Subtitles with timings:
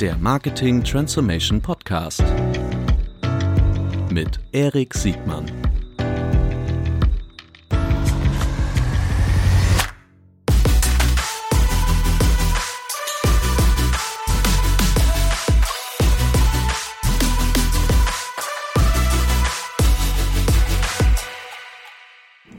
[0.00, 2.22] Der Marketing Transformation Podcast
[4.12, 5.46] mit Erik Siegmann.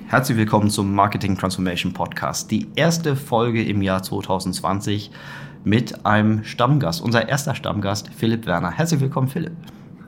[0.07, 2.49] Herzlich willkommen zum Marketing Transformation Podcast.
[2.49, 5.11] Die erste Folge im Jahr 2020
[5.68, 8.71] mit einem Stammgast, unser erster Stammgast, Philipp Werner.
[8.71, 9.52] Herzlich willkommen, Philipp.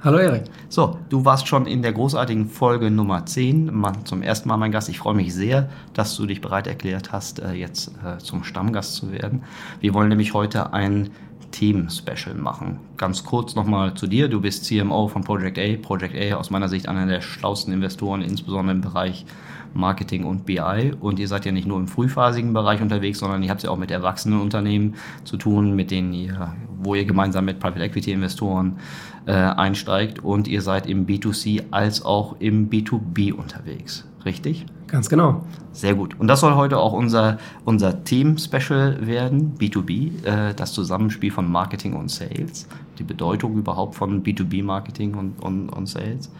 [0.02, 0.44] Hallo Erik.
[0.70, 3.70] So, du warst schon in der großartigen Folge Nummer 10,
[4.05, 4.88] zum ersten Mal mein Gast.
[4.88, 8.95] Ich freue mich sehr, dass du dich bereit erklärt hast, äh, jetzt äh, zum Stammgast
[8.95, 9.44] zu werden.
[9.82, 11.09] Wir wollen nämlich heute ein
[11.52, 12.80] Themen-Special machen.
[12.96, 14.30] Ganz kurz nochmal zu dir.
[14.30, 15.76] Du bist CMO von Project A.
[15.82, 19.26] Project A aus meiner Sicht einer der schlausten Investoren, insbesondere im Bereich
[19.73, 20.94] Marketing und BI.
[21.00, 23.77] Und ihr seid ja nicht nur im frühphasigen Bereich unterwegs, sondern ihr habt ja auch
[23.77, 28.77] mit erwachsenen Unternehmen zu tun, mit denen ihr, wo ihr gemeinsam mit Private Equity Investoren
[29.26, 34.05] äh, einsteigt und ihr seid im B2C als auch im B2B unterwegs.
[34.26, 34.66] Richtig?
[34.88, 35.46] Ganz genau.
[35.71, 36.20] Sehr gut.
[36.20, 41.93] Und das soll heute auch unser, unser Team-Special werden, B2B, äh, das Zusammenspiel von Marketing
[41.93, 46.32] und Sales, die Bedeutung überhaupt von B2B-Marketing und, und, und Sales.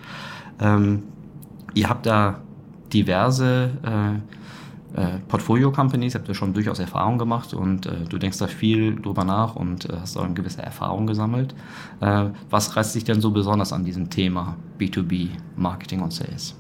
[0.60, 1.04] Ähm,
[1.74, 2.42] ihr habt da
[2.94, 8.48] diverse äh, äh, Portfolio-Companies, habt ihr schon durchaus Erfahrung gemacht und äh, du denkst da
[8.48, 11.54] viel drüber nach und äh, hast auch eine gewisse Erfahrung gesammelt.
[12.02, 16.56] Äh, was reißt dich denn so besonders an diesem Thema B2B, Marketing und Sales?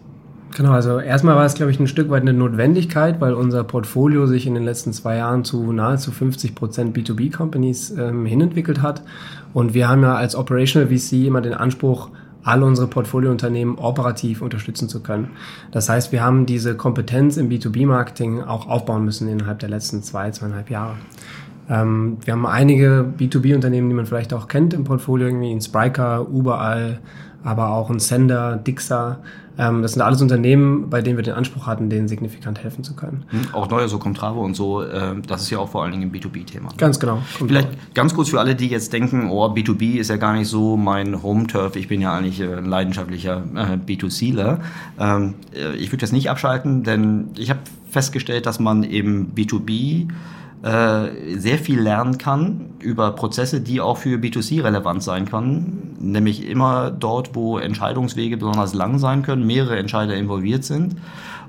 [0.55, 4.25] Genau, also erstmal war es, glaube ich, ein Stück weit eine Notwendigkeit, weil unser Portfolio
[4.25, 9.03] sich in den letzten zwei Jahren zu nahezu 50 Prozent B2B-Companies ähm, hinentwickelt hat.
[9.53, 12.09] Und wir haben ja als Operational VC immer den Anspruch,
[12.50, 15.30] all unsere Portfoliounternehmen operativ unterstützen zu können.
[15.72, 20.31] Das heißt, wir haben diese Kompetenz im B2B-Marketing auch aufbauen müssen innerhalb der letzten zwei,
[20.31, 20.95] zweieinhalb Jahre.
[21.70, 26.25] Ähm, wir haben einige B2B-Unternehmen, die man vielleicht auch kennt im Portfolio, irgendwie in Spryker,
[26.33, 27.00] Überall,
[27.43, 29.19] aber auch ein Sender, Dixa.
[29.57, 32.95] Ähm, das sind alles Unternehmen, bei denen wir den Anspruch hatten, denen signifikant helfen zu
[32.95, 33.25] können.
[33.27, 36.03] Hm, auch neue, so Comtravo und so, äh, das ist ja auch vor allen Dingen
[36.03, 36.69] ein B2B-Thema.
[36.77, 37.21] Ganz genau.
[37.25, 40.77] Vielleicht ganz kurz für alle, die jetzt denken, oh, B2B ist ja gar nicht so
[40.77, 44.59] mein Home-Turf, ich bin ja eigentlich äh, ein leidenschaftlicher äh, B2Cler.
[44.97, 47.59] Ähm, äh, ich würde das nicht abschalten, denn ich habe
[47.89, 50.08] festgestellt, dass man im B2B
[50.61, 56.45] äh, sehr viel lernen kann über Prozesse, die auch für B2C relevant sein können, nämlich
[56.47, 60.97] immer dort, wo Entscheidungswege besonders lang sein können, mehrere Entscheider involviert sind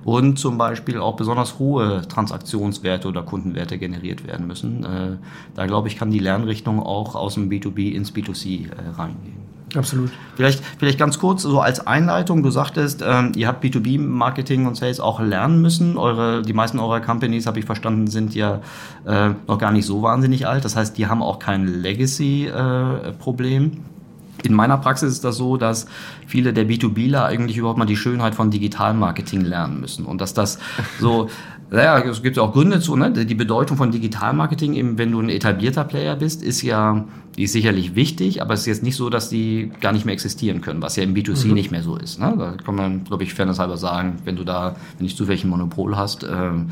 [0.05, 4.85] und zum Beispiel auch besonders hohe Transaktionswerte oder Kundenwerte generiert werden müssen.
[4.85, 5.17] Äh,
[5.55, 9.50] da glaube ich, kann die Lernrichtung auch aus dem B2B ins B2C äh, reingehen.
[9.75, 10.11] Absolut.
[10.35, 12.43] Vielleicht, vielleicht ganz kurz so als Einleitung.
[12.43, 15.97] Du sagtest, ähm, ihr habt B2B-Marketing und Sales auch lernen müssen.
[15.97, 18.61] Eure, die meisten eurer Companies, habe ich verstanden, sind ja
[19.07, 20.65] äh, noch gar nicht so wahnsinnig alt.
[20.65, 23.65] Das heißt, die haben auch kein Legacy-Problem.
[23.65, 23.71] Äh,
[24.43, 25.87] in meiner Praxis ist das so, dass
[26.27, 30.59] viele der B2Bler eigentlich überhaupt mal die Schönheit von Digitalmarketing lernen müssen und dass das
[30.99, 31.29] so
[31.71, 33.13] naja, es gibt auch Gründe zu, ne?
[33.13, 37.05] Die Bedeutung von Digitalmarketing, eben wenn du ein etablierter Player bist, ist ja,
[37.41, 40.13] die ist sicherlich wichtig, aber es ist jetzt nicht so, dass die gar nicht mehr
[40.13, 41.55] existieren können, was ja im B2C mhm.
[41.55, 42.21] nicht mehr so ist.
[42.21, 42.35] Ne?
[42.37, 45.97] Da kann man, glaube ich, fairnesshalber sagen, wenn du da, wenn nicht zufällig ein Monopol
[45.97, 46.67] hast, ähm,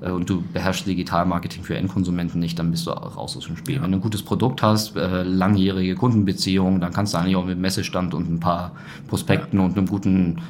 [0.00, 3.56] äh, und du beherrschst Digitalmarketing für Endkonsumenten nicht, dann bist du auch raus aus dem
[3.56, 3.76] Spiel.
[3.76, 3.82] Ja.
[3.82, 7.58] Wenn du ein gutes Produkt hast, äh, langjährige Kundenbeziehungen, dann kannst du eigentlich auch mit
[7.58, 8.72] Messestand und ein paar
[9.08, 9.64] Prospekten ja.
[9.64, 10.40] und einem guten,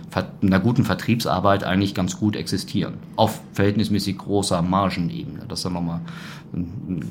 [0.42, 2.94] einer guten Vertriebsarbeit eigentlich ganz gut existieren.
[3.16, 5.40] Auf verhältnismäßig großer Margenebene.
[5.48, 6.00] Das ist dann nochmal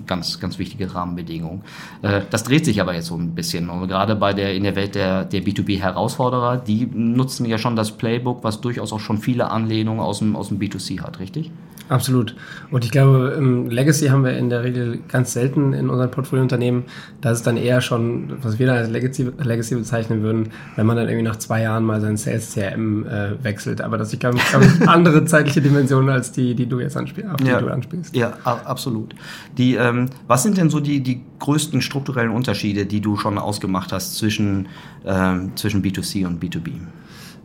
[0.05, 1.63] ganz, ganz wichtige Rahmenbedingung.
[2.01, 3.69] Äh, das dreht sich aber jetzt so ein bisschen.
[3.69, 7.91] Und gerade bei der, in der Welt der, der B2B-Herausforderer, die nutzen ja schon das
[7.91, 11.51] Playbook, was durchaus auch schon viele Anlehnungen aus dem, aus dem B2C hat, richtig?
[11.89, 12.35] Absolut.
[12.71, 13.37] Und ich glaube,
[13.69, 16.83] Legacy haben wir in der Regel ganz selten in unseren Portfoliounternehmen.
[17.21, 20.97] Das ist dann eher schon, was wir dann als Legacy, Legacy bezeichnen würden, wenn man
[20.97, 23.81] dann irgendwie nach zwei Jahren mal sein Sales CRM äh, wechselt.
[23.81, 27.29] Aber das ist, glaube ich, andere zeitliche Dimensionen als die, die du jetzt anspielst.
[27.29, 28.15] Auf ja, du anspielst.
[28.15, 29.15] Ja, absolut.
[29.57, 33.94] Die, ähm, was sind denn so die, die größten strukturellen Unterschiede, die du schon ausgemacht
[33.94, 34.67] hast zwischen,
[35.06, 36.71] ähm, zwischen B2C und B2B?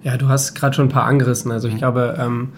[0.02, 1.52] Ja, du hast gerade schon ein paar angerissen.
[1.52, 1.78] Also ich mhm.
[1.78, 2.49] glaube, ähm,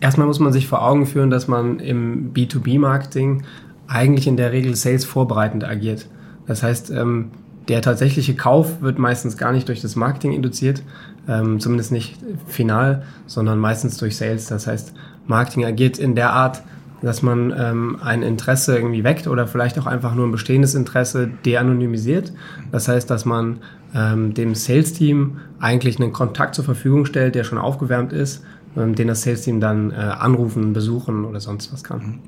[0.00, 3.44] erstmal muss man sich vor Augen führen, dass man im B2B-Marketing
[3.86, 6.08] eigentlich in der Regel Sales vorbereitend agiert.
[6.46, 7.30] Das heißt, ähm,
[7.68, 10.82] der tatsächliche Kauf wird meistens gar nicht durch das Marketing induziert,
[11.28, 14.46] ähm, zumindest nicht final, sondern meistens durch Sales.
[14.46, 14.94] Das heißt,
[15.26, 16.62] Marketing agiert in der Art,
[17.00, 21.30] dass man ähm, ein Interesse irgendwie weckt oder vielleicht auch einfach nur ein bestehendes Interesse
[21.44, 22.32] de-anonymisiert.
[22.72, 23.58] Das heißt, dass man
[23.94, 28.44] ähm, dem Sales-Team eigentlich einen Kontakt zur Verfügung stellt, der schon aufgewärmt ist
[28.76, 32.20] ähm, den das Sales-Team dann äh, anrufen, besuchen oder sonst was kann.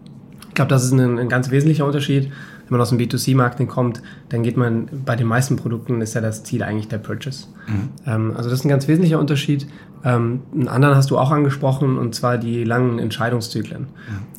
[0.49, 2.25] Ich glaube, das ist ein, ein, ganz wesentlicher Unterschied.
[2.25, 6.23] wenn man aus dem B2C-Marketing kommt, dann geht man, bei den meisten Produkten ist ja
[6.23, 7.49] das Ziel eigentlich der Purchase.
[7.67, 7.89] Mhm.
[8.07, 9.67] Ähm, also das ist ein ganz wesentlicher Unterschied.
[10.03, 13.83] Ähm, einen anderen hast du auch angesprochen, und zwar die langen Entscheidungszyklen.
[13.83, 13.89] Mhm.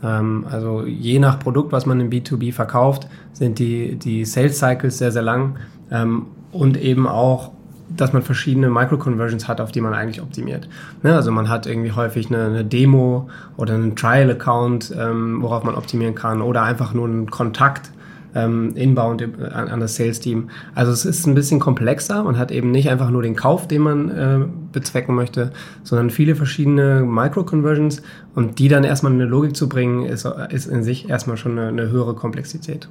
[0.03, 4.98] Ähm, also je nach Produkt, was man im B2B verkauft, sind die, die Sales Cycles
[4.98, 5.57] sehr, sehr lang
[5.92, 7.51] ähm, und eben auch
[7.89, 10.68] dass man verschiedene Micro-Conversions hat, auf die man eigentlich optimiert.
[11.04, 11.16] Ne?
[11.16, 16.16] Also man hat irgendwie häufig eine, eine Demo oder einen Trial-Account, ähm, worauf man optimieren
[16.16, 17.92] kann oder einfach nur einen Kontakt
[18.36, 19.24] ähm, inbound
[19.54, 20.50] an, an das Sales-Team.
[20.75, 22.24] Also es ist ein bisschen komplexer.
[22.24, 24.39] Man hat eben nicht einfach nur den Kauf, den man äh,
[24.72, 25.51] bezwecken möchte,
[25.84, 28.01] sondern viele verschiedene Micro-Conversions
[28.36, 31.54] und die dann erstmal in eine Logik zu bringen, ist, ist in sich erstmal schon
[31.57, 32.89] eine, eine höhere Komplexität.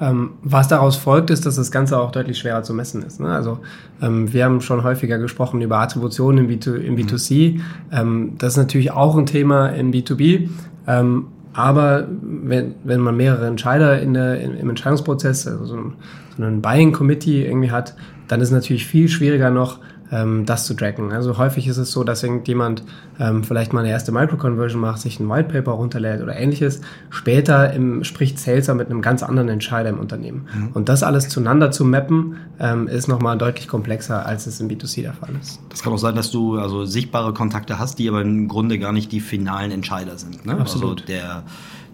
[0.00, 3.20] Ähm, was daraus folgt, ist, dass das Ganze auch deutlich schwerer zu messen ist.
[3.20, 3.28] Ne?
[3.28, 3.58] Also
[4.00, 7.60] ähm, wir haben schon häufiger gesprochen über Attribution im, B2, im B2C.
[7.92, 10.48] Ähm, das ist natürlich auch ein Thema im B2B.
[10.86, 15.92] Ähm, aber wenn, wenn man mehrere Entscheider in der, im Entscheidungsprozess, also so ein,
[16.36, 17.94] so ein Buying Committee irgendwie hat,
[18.28, 19.80] dann ist es natürlich viel schwieriger noch,
[20.12, 21.12] ähm, das zu tracken.
[21.12, 22.82] Also häufig ist es so, dass irgendjemand
[23.18, 26.80] ähm, vielleicht mal eine erste Micro-Conversion macht, sich ein White Paper runterlädt oder ähnliches.
[27.10, 30.46] Später im, spricht Sales mit einem ganz anderen Entscheider im Unternehmen.
[30.54, 30.68] Mhm.
[30.74, 35.02] Und das alles zueinander zu mappen, ähm, ist nochmal deutlich komplexer, als es im B2C
[35.02, 35.60] der Fall ist.
[35.68, 38.92] Das kann auch sein, dass du also sichtbare Kontakte hast, die aber im Grunde gar
[38.92, 40.44] nicht die finalen Entscheider sind.
[40.46, 40.58] Ne?
[40.58, 41.02] Absolut.
[41.02, 41.42] Also der,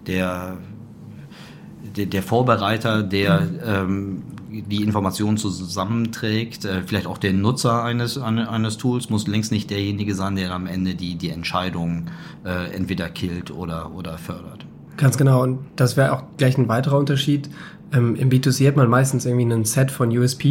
[0.07, 0.57] der
[1.95, 3.59] der, der Vorbereiter, der mhm.
[3.65, 6.65] ähm, die Informationen zusammenträgt.
[6.65, 10.67] Äh, vielleicht auch der Nutzer eines, eines Tools muss längst nicht derjenige sein, der am
[10.67, 12.05] Ende die, die Entscheidung
[12.45, 14.65] äh, entweder killt oder, oder fördert.
[14.97, 15.43] Ganz genau.
[15.43, 17.49] Und das wäre auch gleich ein weiterer Unterschied.
[17.93, 20.43] Ähm, Im B2C hat man meistens irgendwie ein Set von USPs,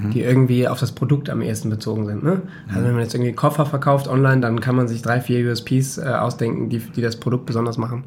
[0.00, 0.10] mhm.
[0.12, 2.22] die irgendwie auf das Produkt am ehesten bezogen sind.
[2.22, 2.42] Ne?
[2.68, 5.98] Also wenn man jetzt irgendwie Koffer verkauft online, dann kann man sich drei, vier USPs
[5.98, 8.04] äh, ausdenken, die, die das Produkt besonders machen.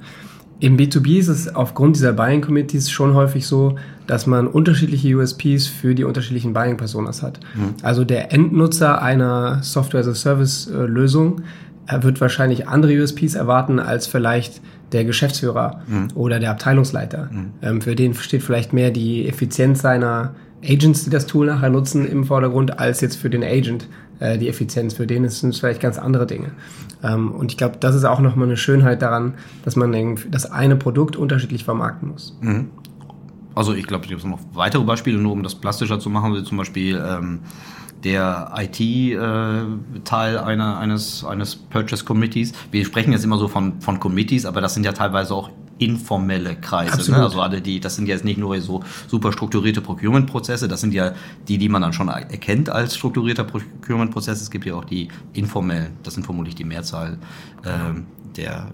[0.62, 5.66] Im B2B ist es aufgrund dieser Buying Committees schon häufig so, dass man unterschiedliche USPs
[5.66, 7.40] für die unterschiedlichen Buying Personas hat.
[7.56, 7.74] Mhm.
[7.82, 11.42] Also der Endnutzer einer Software as a Service äh, Lösung
[11.92, 14.62] wird wahrscheinlich andere USPs erwarten als vielleicht
[14.92, 16.10] der Geschäftsführer mhm.
[16.14, 17.30] oder der Abteilungsleiter.
[17.32, 17.54] Mhm.
[17.64, 22.06] Ähm, für den steht vielleicht mehr die Effizienz seiner Agents, die das Tool nachher nutzen,
[22.06, 23.88] im Vordergrund, als jetzt für den Agent
[24.22, 24.94] äh, die Effizienz.
[24.94, 26.52] Für den sind es vielleicht ganz andere Dinge.
[27.04, 29.34] Ähm, und ich glaube, das ist auch nochmal eine Schönheit daran,
[29.66, 32.38] dass man das eine Produkt unterschiedlich vermarkten muss.
[32.40, 32.70] Mhm.
[33.54, 36.44] Also ich glaube, es gibt noch weitere Beispiele, nur um das plastischer zu machen, wie
[36.44, 37.40] zum Beispiel ähm,
[38.04, 42.54] der IT-Teil äh, einer, eines, eines Purchase Committees.
[42.72, 45.50] Wir sprechen jetzt immer so von, von Committees, aber das sind ja teilweise auch
[45.82, 47.12] informelle Kreise.
[47.12, 47.18] Ne?
[47.18, 51.14] Also alle die, das sind jetzt nicht nur so super strukturierte Procurement-Prozesse, das sind ja
[51.48, 54.42] die, die man dann schon erkennt als strukturierter Procurement-Prozess.
[54.42, 57.18] Es gibt ja auch die informellen, das sind vermutlich die Mehrzahl
[57.66, 58.06] ähm,
[58.42, 58.68] der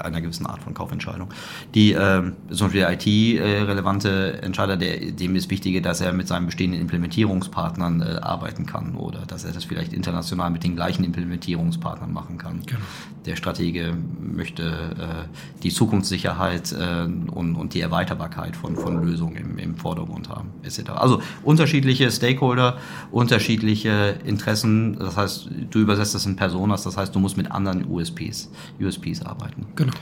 [0.00, 1.28] einer gewissen Art von Kaufentscheidung.
[1.74, 6.46] Die ähm, zum Beispiel der IT-relevante Entscheider, der, dem ist wichtiger, dass er mit seinen
[6.46, 12.12] bestehenden Implementierungspartnern äh, arbeiten kann oder dass er das vielleicht international mit den gleichen Implementierungspartnern
[12.12, 12.62] machen kann.
[12.66, 12.80] Genau.
[13.26, 19.58] Der Stratege möchte äh, die Zukunftssicherheit äh, und, und die Erweiterbarkeit von, von Lösungen im,
[19.58, 20.90] im Vordergrund haben, etc.
[20.90, 22.78] Also unterschiedliche Stakeholder,
[23.10, 24.98] unterschiedliche Interessen.
[24.98, 29.11] Das heißt, du übersetzt das in Personas, das heißt, du musst mit anderen USPs, USPs
[29.20, 29.66] arbeiten.
[29.76, 29.92] Genau.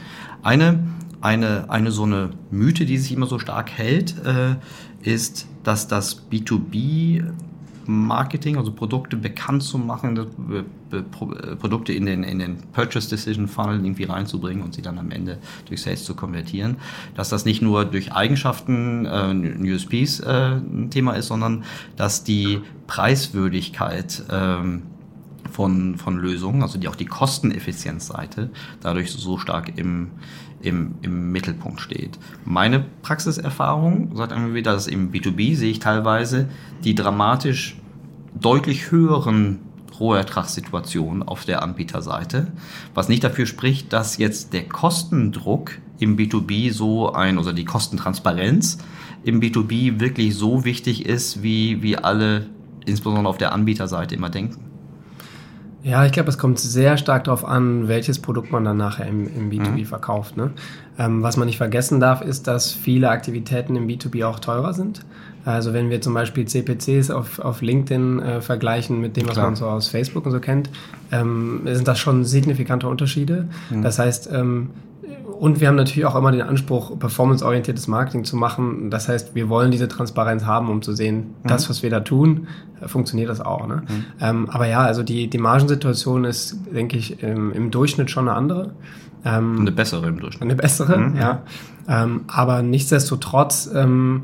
[0.42, 0.86] Eine,
[1.20, 4.54] eine, eine so eine Mythe, die sich immer so stark hält, äh,
[5.02, 7.24] ist, dass das B2B
[7.90, 11.02] Marketing, also Produkte bekannt zu machen, äh, äh,
[11.56, 15.38] Produkte in den, in den Purchase Decision Funnel irgendwie reinzubringen und sie dann am Ende
[15.66, 16.76] durch Sales zu konvertieren,
[17.14, 21.64] dass das nicht nur durch Eigenschaften, äh, USPs äh, ein Thema ist, sondern
[21.96, 24.62] dass die Preiswürdigkeit äh,
[25.50, 30.12] von, von Lösungen, also die auch die Kosteneffizienzseite dadurch so stark im,
[30.62, 32.18] im, im Mittelpunkt steht.
[32.44, 36.48] Meine Praxiserfahrung sagt einmal wieder, dass im B2B sehe ich teilweise
[36.84, 37.76] die dramatisch
[38.34, 39.60] deutlich höheren
[39.98, 42.48] Rohertragssituationen auf der Anbieterseite,
[42.94, 48.78] was nicht dafür spricht, dass jetzt der Kostendruck im B2B so ein, oder die Kostentransparenz
[49.22, 52.46] im B2B wirklich so wichtig ist, wie, wie alle,
[52.86, 54.69] insbesondere auf der Anbieterseite, immer denken.
[55.82, 59.26] Ja, ich glaube, es kommt sehr stark darauf an, welches Produkt man dann nachher im,
[59.26, 59.84] im B2B mhm.
[59.86, 60.36] verkauft.
[60.36, 60.50] Ne?
[60.98, 65.00] Ähm, was man nicht vergessen darf, ist, dass viele Aktivitäten im B2B auch teurer sind.
[65.44, 69.46] Also wenn wir zum Beispiel CPCs auf, auf LinkedIn äh, vergleichen mit dem, was Klar.
[69.46, 70.68] man so aus Facebook und so kennt,
[71.12, 73.48] ähm, sind das schon signifikante Unterschiede.
[73.70, 73.82] Mhm.
[73.82, 74.70] Das heißt, ähm,
[75.40, 78.90] und wir haben natürlich auch immer den Anspruch, performanceorientiertes Marketing zu machen.
[78.90, 81.48] Das heißt, wir wollen diese Transparenz haben, um zu sehen, mhm.
[81.48, 82.46] das, was wir da tun,
[82.82, 83.66] äh, funktioniert das auch.
[83.66, 83.76] Ne?
[83.88, 84.04] Mhm.
[84.20, 88.36] Ähm, aber ja, also die, die Margensituation ist, denke ich, im, im Durchschnitt schon eine
[88.36, 88.72] andere.
[89.24, 90.42] Ähm, eine bessere im Durchschnitt.
[90.42, 91.16] Eine bessere, mhm.
[91.16, 91.42] ja.
[91.88, 94.22] Ähm, aber nichtsdestotrotz ähm,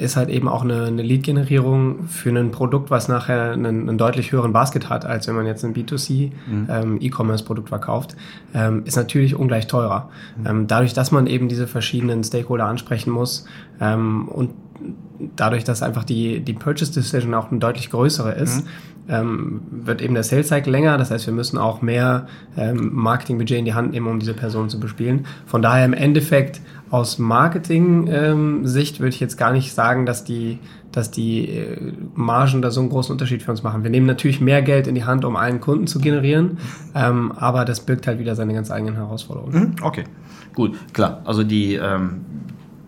[0.00, 4.32] ist halt eben auch eine, eine Lead-Generierung für ein Produkt, was nachher einen, einen, deutlich
[4.32, 6.68] höheren Basket hat, als wenn man jetzt ein B2C mhm.
[6.68, 8.16] ähm, verkauft,
[8.52, 10.10] ähm, ist natürlich ungleich teurer.
[10.38, 10.46] Mhm.
[10.46, 13.46] Ähm, dadurch, dass man eben diese verschiedenen Stakeholder ansprechen muss
[13.80, 14.50] und
[15.36, 18.68] dadurch, dass einfach die, die Purchase Decision auch eine deutlich größere ist, mhm.
[19.08, 20.98] Ähm, wird eben der Sales Cycle länger.
[20.98, 24.68] Das heißt, wir müssen auch mehr ähm, Marketingbudget in die Hand nehmen, um diese Person
[24.68, 25.26] zu bespielen.
[25.46, 30.58] Von daher im Endeffekt aus Marketing-Sicht ähm, würde ich jetzt gar nicht sagen, dass die,
[30.92, 33.82] dass die äh, Margen da so einen großen Unterschied für uns machen.
[33.82, 36.58] Wir nehmen natürlich mehr Geld in die Hand, um einen Kunden zu generieren,
[36.94, 39.58] ähm, aber das birgt halt wieder seine ganz eigenen Herausforderungen.
[39.58, 40.04] Mhm, okay,
[40.54, 41.20] gut, klar.
[41.24, 42.20] Also die ähm,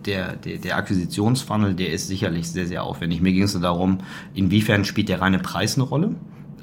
[0.07, 3.21] der, der, der Akquisitionsfunnel, der ist sicherlich sehr, sehr aufwendig.
[3.21, 3.99] Mir ging es darum,
[4.33, 6.15] inwiefern spielt der reine Preis eine Rolle?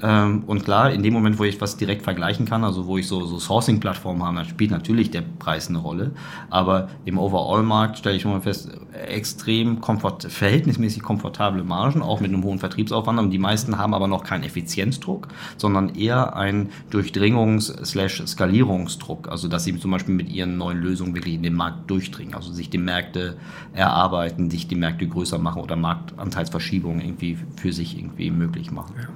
[0.05, 3.07] Ähm, und klar, in dem Moment, wo ich was direkt vergleichen kann, also wo ich
[3.07, 6.11] so, so Sourcing-Plattformen habe, dann spielt natürlich der Preis eine Rolle.
[6.51, 8.69] Aber im Overall-Markt stelle ich mal fest,
[9.07, 13.17] extrem komfort, verhältnismäßig komfortable Margen, auch mit einem hohen Vertriebsaufwand.
[13.17, 19.29] Und die meisten haben aber noch keinen Effizienzdruck, sondern eher einen Durchdringungs-Skalierungsdruck.
[19.29, 22.53] Also, dass sie zum Beispiel mit ihren neuen Lösungen wirklich in den Markt durchdringen, also
[22.53, 23.37] sich die Märkte
[23.73, 28.93] erarbeiten, sich die Märkte größer machen oder Marktanteilsverschiebungen irgendwie für sich irgendwie möglich machen.
[29.01, 29.07] Ja.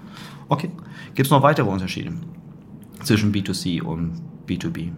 [0.49, 0.71] Okay.
[1.13, 2.11] Gibt es noch weitere Unterschiede
[3.03, 4.91] zwischen B2C und B2B?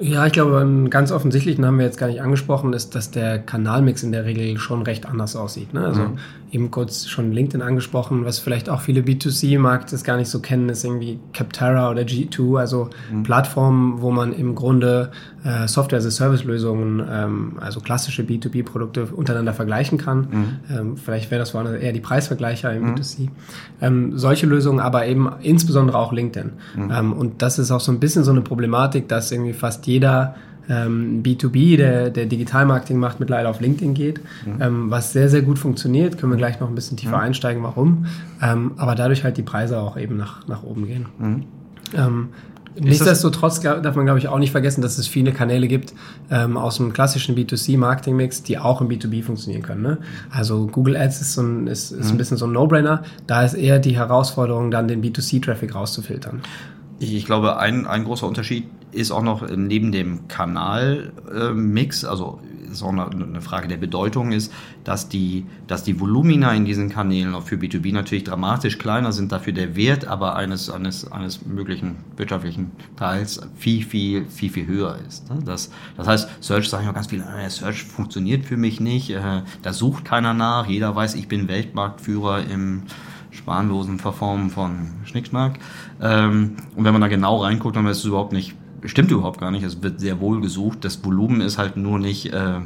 [0.00, 3.38] Ja, ich glaube, einen ganz offensichtlichen haben wir jetzt gar nicht angesprochen, ist, dass der
[3.38, 5.74] Kanalmix in der Regel schon recht anders aussieht.
[5.74, 5.84] Ne?
[5.84, 6.18] Also mhm
[6.52, 10.84] eben kurz schon LinkedIn angesprochen, was vielleicht auch viele B2C-Markte gar nicht so kennen, ist
[10.84, 13.22] irgendwie Capterra oder G2, also mhm.
[13.22, 15.10] Plattformen, wo man im Grunde
[15.44, 20.18] äh, Software-as-a-Service-Lösungen, ähm, also klassische B2B-Produkte untereinander vergleichen kann.
[20.18, 20.46] Mhm.
[20.70, 22.94] Ähm, vielleicht wäre das woanders eher die Preisvergleicher im mhm.
[22.94, 23.28] B2C.
[23.80, 26.52] Ähm, solche Lösungen, aber eben insbesondere auch LinkedIn.
[26.76, 26.90] Mhm.
[26.90, 30.34] Ähm, und das ist auch so ein bisschen so eine Problematik, dass irgendwie fast jeder
[30.70, 34.62] ähm, B2B, der, der Digitalmarketing macht, mittlerweile auf LinkedIn geht, mhm.
[34.62, 36.16] ähm, was sehr, sehr gut funktioniert.
[36.16, 37.24] Können wir gleich noch ein bisschen tiefer mhm.
[37.24, 38.06] einsteigen, warum.
[38.40, 41.06] Ähm, aber dadurch halt die Preise auch eben nach, nach oben gehen.
[41.18, 41.44] Mhm.
[41.92, 42.28] Ähm,
[42.78, 45.92] nichtsdestotrotz darf man, glaube ich, auch nicht vergessen, dass es viele Kanäle gibt
[46.30, 49.82] ähm, aus dem klassischen B2C-Marketing-Mix, die auch im B2B funktionieren können.
[49.82, 49.98] Ne?
[50.30, 52.18] Also Google Ads ist, so ein, ist, ist ein mhm.
[52.18, 53.02] bisschen so ein No-Brainer.
[53.26, 56.42] Da ist eher die Herausforderung, dann den B2C-Traffic rauszufiltern.
[57.00, 62.82] Ich glaube, ein, ein großer Unterschied ist auch noch neben dem Kanalmix, äh, also ist
[62.82, 64.52] auch eine Frage der Bedeutung ist,
[64.84, 69.32] dass die, dass die Volumina in diesen Kanälen auch für B2B natürlich dramatisch kleiner sind,
[69.32, 74.98] dafür der Wert aber eines, eines, eines möglichen wirtschaftlichen Teils viel, viel, viel, viel höher
[75.06, 75.28] ist.
[75.30, 75.40] Ne?
[75.44, 79.42] Das, das heißt, Search sagen ja ganz viele, äh, Search funktioniert für mich nicht, äh,
[79.62, 82.82] da sucht keiner nach, jeder weiß, ich bin Weltmarktführer im
[83.32, 85.58] spanlosen Verformen von Schnickschnack.
[86.00, 89.50] Ähm, und wenn man da genau reinguckt, dann ist es überhaupt nicht stimmt überhaupt gar
[89.50, 89.62] nicht.
[89.62, 90.84] Es wird sehr wohl gesucht.
[90.84, 92.60] Das Volumen ist halt nur nicht äh,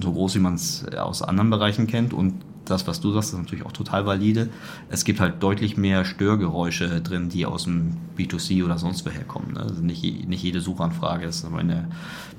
[0.00, 2.12] so groß, wie man es aus anderen Bereichen kennt.
[2.12, 2.34] Und
[2.64, 4.48] das, was du sagst, ist natürlich auch total valide.
[4.88, 9.54] Es gibt halt deutlich mehr Störgeräusche drin, die aus dem B2C oder sonst woher kommen.
[9.54, 9.60] Ne?
[9.60, 11.88] Also nicht, nicht jede Suchanfrage ist aber in der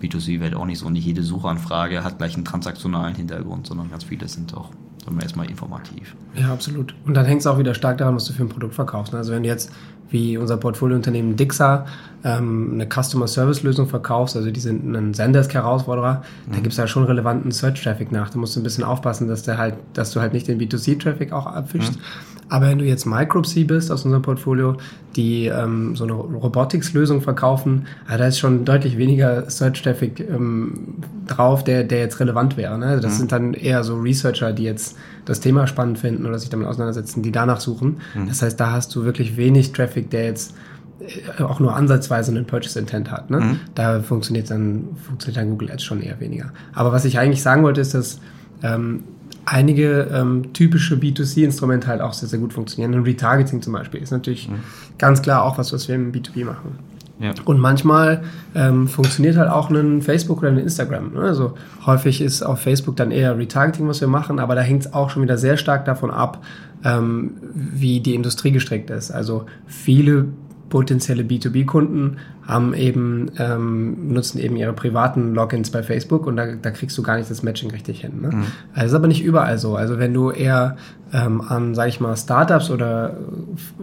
[0.02, 0.90] B2C-Welt auch nicht so.
[0.90, 4.70] Nicht jede Suchanfrage hat gleich einen transaktionalen Hintergrund, sondern ganz viele sind auch
[5.04, 6.16] sagen wir erstmal informativ.
[6.34, 6.96] Ja, absolut.
[7.06, 9.12] Und dann hängt es auch wieder stark daran, was du für ein Produkt verkaufst.
[9.12, 9.20] Ne?
[9.20, 9.72] Also wenn du jetzt
[10.13, 11.86] wie unser Portfoliounternehmen Dixa
[12.24, 16.51] ähm, eine Customer Service Lösung verkaufst, also die sind ein Zendesk-Herausforderer, mhm.
[16.51, 18.29] da gibt es ja schon relevanten Search-Traffic nach.
[18.29, 21.34] Da musst du ein bisschen aufpassen, dass der halt, dass du halt nicht den B2C-Traffic
[21.34, 21.96] auch abfischst.
[21.96, 22.01] Mhm.
[22.50, 24.77] Aber wenn du jetzt Micropsy bist aus unserem Portfolio,
[25.15, 31.63] die ähm, so eine Robotics-Lösung verkaufen, ja, da ist schon deutlich weniger Search-Traffic ähm, drauf,
[31.63, 32.77] der, der jetzt relevant wäre.
[32.77, 33.00] Ne?
[33.01, 33.17] Das mhm.
[33.17, 37.22] sind dann eher so Researcher, die jetzt das Thema spannend finden oder sich damit auseinandersetzen,
[37.22, 37.98] die danach suchen.
[38.13, 38.27] Mhm.
[38.27, 40.53] Das heißt, da hast du wirklich wenig Traffic, der jetzt
[41.00, 43.30] äh, auch nur ansatzweise einen Purchase Intent hat.
[43.30, 43.39] Ne?
[43.39, 43.60] Mhm.
[43.75, 46.51] Da funktioniert dann, funktioniert dann Google Ads schon eher weniger.
[46.74, 48.20] Aber was ich eigentlich sagen wollte, ist, dass
[48.62, 49.03] ähm,
[49.46, 52.94] einige ähm, typische B2C-Instrumente halt auch sehr, sehr gut funktionieren.
[52.94, 54.60] Ein Retargeting zum Beispiel ist natürlich mhm.
[54.98, 56.80] ganz klar auch was, was wir im B2B machen.
[57.20, 57.32] Ja.
[57.46, 58.24] Und manchmal
[58.55, 61.13] ähm, funktioniert halt auch ein Facebook oder ein Instagram.
[61.13, 61.22] Ne?
[61.22, 61.53] Also
[61.86, 65.10] häufig ist auf Facebook dann eher Retargeting, was wir machen, aber da hängt es auch
[65.10, 66.43] schon wieder sehr stark davon ab,
[66.84, 69.12] ähm, wie die Industrie gestrickt ist.
[69.12, 70.25] Also viele
[70.70, 76.72] potenzielle B2B-Kunden haben eben, ähm, nutzen eben ihre privaten Logins bei Facebook und da, da
[76.72, 78.22] kriegst du gar nicht das Matching richtig hin.
[78.22, 78.30] Ne?
[78.30, 78.44] Mhm.
[78.74, 79.76] Also ist aber nicht überall so.
[79.76, 80.76] Also wenn du eher
[81.14, 83.18] ähm, an, sag ich mal, Startups oder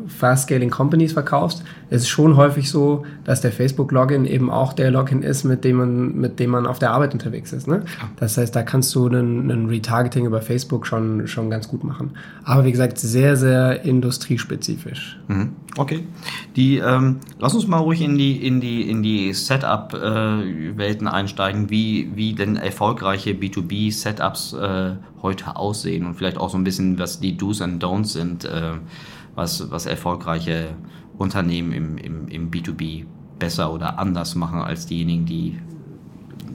[0.09, 5.23] Fast-Scaling Companies verkaufst, ist es schon häufig so, dass der Facebook-Login eben auch der Login
[5.23, 7.69] ist, mit dem man, mit dem man auf der Arbeit unterwegs ist.
[7.69, 7.83] Ne?
[8.17, 12.11] Das heißt, da kannst du einen Retargeting über Facebook schon, schon ganz gut machen.
[12.45, 15.19] Aber wie gesagt, sehr, sehr industriespezifisch.
[15.29, 15.51] Mhm.
[15.77, 16.01] Okay.
[16.57, 21.71] Die, ähm, lass uns mal ruhig in die in die, in die Setup-Welten äh, einsteigen,
[21.71, 27.21] wie, wie denn erfolgreiche B2B-Setups äh, heute aussehen und vielleicht auch so ein bisschen, was
[27.21, 28.73] die Do's and Don'ts sind, äh,
[29.37, 30.75] was, was erfolgreiche
[31.17, 33.07] Unternehmen im, im, im B2B
[33.39, 35.59] besser oder anders machen als diejenigen, die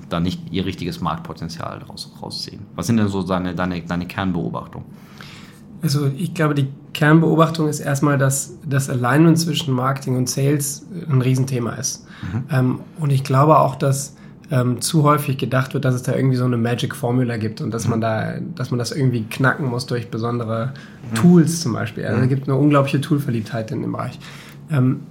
[0.09, 2.65] da nicht ihr richtiges Marktpotenzial raus, rausziehen.
[2.75, 4.85] Was sind denn so deine, deine, deine Kernbeobachtungen?
[5.85, 11.21] Also ich glaube, die Kernbeobachtung ist erstmal, dass das Alignment zwischen Marketing und Sales ein
[11.21, 12.07] Riesenthema ist.
[12.23, 12.43] Mhm.
[12.51, 14.15] Ähm, und ich glaube auch, dass
[14.49, 17.69] ähm, zu häufig gedacht wird, dass es da irgendwie so eine Magic Formula gibt und
[17.69, 17.91] dass mhm.
[17.91, 20.73] man da, dass man das irgendwie knacken muss durch besondere
[21.11, 21.15] mhm.
[21.17, 22.07] Tools zum Beispiel.
[22.07, 24.17] Also es gibt eine unglaubliche Toolverliebtheit in dem Bereich.
[24.71, 25.01] Ähm,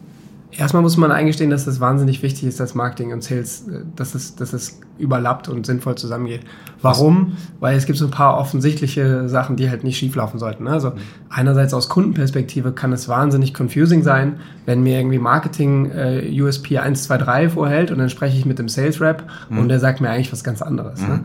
[0.57, 4.15] erstmal muss man eingestehen, dass es wahnsinnig wichtig ist, dass Marketing und Sales, äh, dass
[4.15, 6.43] es, dass es überlappt und sinnvoll zusammengeht.
[6.81, 7.33] Warum?
[7.33, 7.61] Was?
[7.61, 10.69] Weil es gibt so ein paar offensichtliche Sachen, die halt nicht schieflaufen sollten.
[10.69, 10.99] Also mhm.
[11.31, 17.53] einerseits aus Kundenperspektive kann es wahnsinnig confusing sein, wenn mir irgendwie Marketing äh, USP 123
[17.53, 19.59] vorhält und dann spreche ich mit dem Sales Rep mhm.
[19.59, 21.01] und der sagt mir eigentlich was ganz anderes.
[21.01, 21.07] Ne?
[21.07, 21.13] Mhm.
[21.13, 21.23] Ne?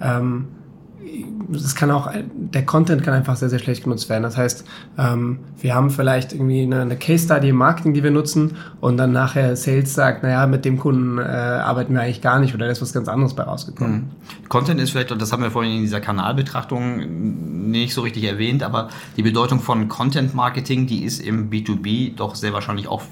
[0.00, 0.44] Ähm,
[1.48, 4.22] das kann auch, der Content kann einfach sehr, sehr schlecht genutzt werden.
[4.22, 4.64] Das heißt,
[4.98, 8.96] ähm, wir haben vielleicht irgendwie eine, eine Case Study im Marketing, die wir nutzen und
[8.96, 12.66] dann nachher Sales sagt, naja, mit dem Kunden äh, arbeiten wir eigentlich gar nicht oder
[12.66, 13.94] da ist was ganz anderes bei rausgekommen.
[13.94, 14.48] Mhm.
[14.48, 18.62] Content ist vielleicht, und das haben wir vorhin in dieser Kanalbetrachtung nicht so richtig erwähnt,
[18.62, 23.02] aber die Bedeutung von Content Marketing, die ist im B2B doch sehr wahrscheinlich auch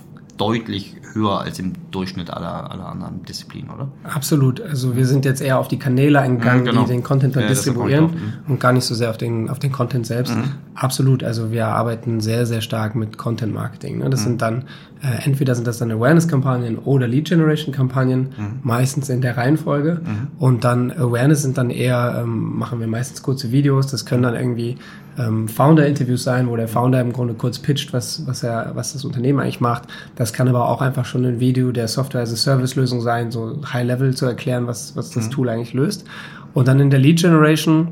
[0.40, 3.88] deutlich höher als im Durchschnitt aller, aller anderen Disziplinen, oder?
[4.04, 4.60] Absolut.
[4.60, 6.84] Also wir sind jetzt eher auf die Kanäle eingegangen, ja, genau.
[6.84, 8.32] die den Content dann ja, distribuieren mhm.
[8.48, 10.34] und gar nicht so sehr auf den, auf den Content selbst.
[10.34, 10.54] Mhm.
[10.74, 11.22] Absolut.
[11.22, 13.98] Also wir arbeiten sehr, sehr stark mit Content Marketing.
[13.98, 14.08] Ne?
[14.08, 14.24] Das mhm.
[14.24, 14.64] sind dann,
[15.02, 18.58] äh, entweder sind das dann Awareness-Kampagnen oder Lead Generation-Kampagnen, mhm.
[18.62, 20.00] meistens in der Reihenfolge.
[20.04, 20.28] Mhm.
[20.38, 23.86] Und dann Awareness sind dann eher, ähm, machen wir meistens kurze Videos.
[23.86, 24.76] Das können dann irgendwie
[25.18, 29.04] ähm, Founder-Interviews sein, wo der Founder im Grunde kurz pitcht, was, was, er, was das
[29.06, 29.84] Unternehmen eigentlich macht.
[30.16, 34.66] Das kann aber auch einfach schon ein Video der Software-as-a-Service-Lösung sein, so High-Level zu erklären,
[34.66, 35.30] was, was das mhm.
[35.30, 36.04] Tool eigentlich löst.
[36.52, 37.88] Und dann in der Lead-Generation,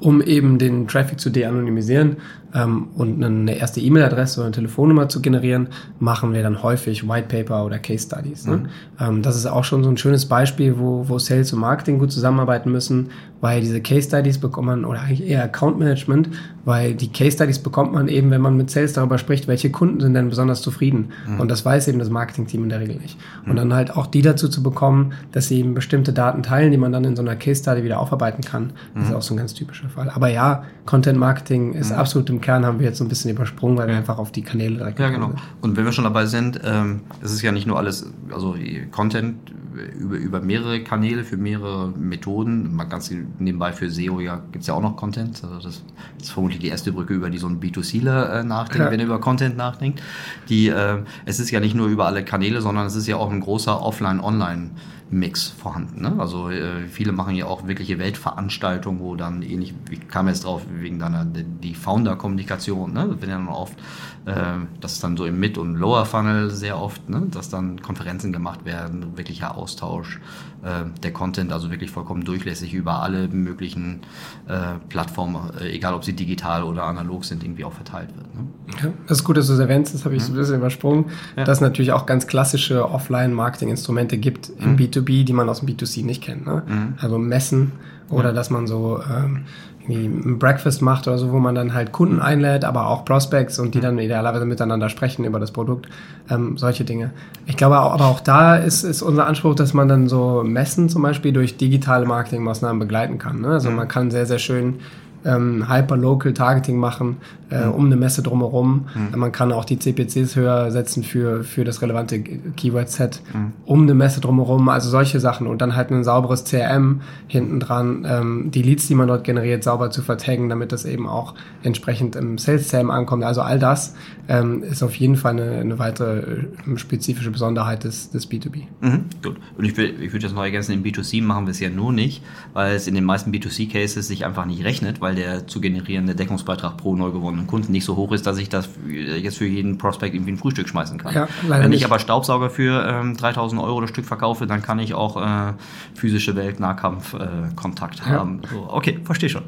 [0.00, 2.16] um eben den Traffic zu de-anonymisieren,
[2.54, 7.28] ähm, und eine erste E-Mail-Adresse oder eine Telefonnummer zu generieren, machen wir dann häufig White
[7.28, 8.46] Paper oder Case Studies.
[8.46, 8.56] Ne?
[8.56, 8.66] Mhm.
[9.00, 12.12] Ähm, das ist auch schon so ein schönes Beispiel, wo, wo Sales und Marketing gut
[12.12, 16.28] zusammenarbeiten müssen, weil diese Case Studies bekommt man, oder eigentlich eher Account Management,
[16.64, 20.00] weil die Case Studies bekommt man eben, wenn man mit Sales darüber spricht, welche Kunden
[20.00, 21.08] sind denn besonders zufrieden.
[21.26, 21.40] Mhm.
[21.40, 23.18] Und das weiß eben das Marketing-Team in der Regel nicht.
[23.44, 23.50] Mhm.
[23.50, 26.76] Und dann halt auch die dazu zu bekommen, dass sie eben bestimmte Daten teilen, die
[26.76, 29.16] man dann in so einer Case Study wieder aufarbeiten kann, ist mhm.
[29.16, 30.10] auch so ein ganz typischer Fall.
[30.10, 31.96] Aber ja, Content Marketing ist mhm.
[31.96, 34.42] absolut im Kern haben wir jetzt so ein bisschen übersprungen, weil wir einfach auf die
[34.42, 35.28] Kanäle direkt Ja, genau.
[35.28, 35.40] Sind.
[35.62, 38.54] Und wenn wir schon dabei sind, ähm, es ist ja nicht nur alles, also
[38.90, 39.50] Content
[39.98, 42.74] über, über mehrere Kanäle, für mehrere Methoden.
[42.74, 45.42] Mal ganz nebenbei für SEO ja, gibt es ja auch noch Content.
[45.42, 45.82] Also das
[46.20, 48.90] ist vermutlich die erste Brücke, über die so ein B2Cler äh, nachdenkt, ja.
[48.90, 50.02] wenn er über Content nachdenkt.
[50.48, 53.30] Die, äh, es ist ja nicht nur über alle Kanäle, sondern es ist ja auch
[53.30, 54.70] ein großer Offline-Online-
[55.12, 56.00] Mix vorhanden.
[56.00, 56.16] Ne?
[56.18, 60.62] Also äh, viele machen ja auch wirkliche Weltveranstaltungen, wo dann ähnlich, ich kam jetzt drauf
[60.72, 63.16] wegen deiner die Founder-Kommunikation, ne?
[63.20, 63.74] wenn ja dann oft,
[64.24, 67.26] das ist dann so im Mid- und Lower Funnel sehr oft, ne?
[67.30, 70.20] dass dann Konferenzen gemacht werden, wirklicher Austausch,
[70.62, 74.00] äh, der Content also wirklich vollkommen durchlässig über alle möglichen
[74.46, 78.34] äh, Plattformen, äh, egal ob sie digital oder analog sind, irgendwie auch verteilt wird.
[78.34, 78.46] Ne?
[78.82, 80.26] Ja, das ist gut, dass du es erwähnst, das habe ich mhm.
[80.26, 81.06] so ein bisschen übersprungen,
[81.36, 81.44] ja.
[81.44, 84.76] dass es natürlich auch ganz klassische Offline-Marketing-Instrumente gibt im mhm.
[84.76, 86.46] B2B, die man aus dem B2C nicht kennt.
[86.46, 86.62] Ne?
[86.66, 86.94] Mhm.
[87.00, 87.72] Also Messen
[88.12, 89.44] oder dass man so ähm,
[89.88, 93.58] irgendwie ein Breakfast macht oder so, wo man dann halt Kunden einlädt, aber auch Prospects
[93.58, 93.82] und die mhm.
[93.82, 95.88] dann idealerweise miteinander sprechen über das Produkt,
[96.30, 97.10] ähm, solche Dinge.
[97.46, 101.02] Ich glaube aber auch da ist, ist unser Anspruch, dass man dann so Messen zum
[101.02, 103.40] Beispiel durch digitale Marketingmaßnahmen begleiten kann.
[103.40, 103.48] Ne?
[103.48, 103.76] Also mhm.
[103.76, 104.76] man kann sehr, sehr schön
[105.24, 107.16] ähm, Hyper-Local Targeting machen,
[107.52, 107.72] äh, mhm.
[107.72, 108.86] um eine Messe drumherum.
[108.94, 109.18] Mhm.
[109.18, 113.52] Man kann auch die CPCs höher setzen für, für das relevante Keyword-Set mhm.
[113.64, 118.06] um eine Messe drumherum, also solche Sachen und dann halt ein sauberes CRM hinten dran,
[118.08, 122.16] ähm, die Leads, die man dort generiert, sauber zu vertaggen, damit das eben auch entsprechend
[122.16, 123.24] im Sales-CRM ankommt.
[123.24, 123.94] Also all das
[124.28, 128.62] ähm, ist auf jeden Fall eine, eine weitere äh, spezifische Besonderheit des, des B2B.
[128.80, 129.36] Mhm, gut.
[129.58, 131.92] Und ich, will, ich würde das noch ergänzen, im B2C machen wir es ja nur
[131.92, 136.14] nicht, weil es in den meisten B2C-Cases sich einfach nicht rechnet, weil der zu generierende
[136.14, 137.10] Deckungsbeitrag pro neu
[137.42, 140.38] gewonnenen Kunden nicht so hoch ist, dass ich das jetzt für jeden Prospect irgendwie ein
[140.38, 141.14] Frühstück schmeißen kann.
[141.14, 141.80] Ja, Wenn nicht.
[141.80, 145.52] ich aber Staubsauger für ähm, 3000 Euro das Stück verkaufe, dann kann ich auch äh,
[145.94, 148.42] physische Welt-Nahkampf-Kontakt äh, haben.
[148.50, 149.42] So, okay, verstehe schon.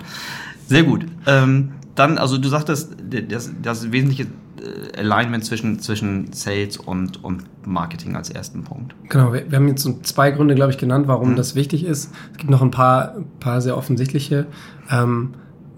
[0.66, 1.06] Sehr gut.
[1.26, 2.96] Ähm, dann, also du sagtest,
[3.28, 8.94] das, das wesentliche äh, Alignment zwischen, zwischen Sales und, und Marketing als ersten Punkt.
[9.08, 11.36] Genau, wir, wir haben jetzt so zwei Gründe, glaube ich, genannt, warum mhm.
[11.36, 12.10] das wichtig ist.
[12.32, 14.46] Es gibt noch ein paar, paar sehr offensichtliche.
[14.90, 15.34] Ähm,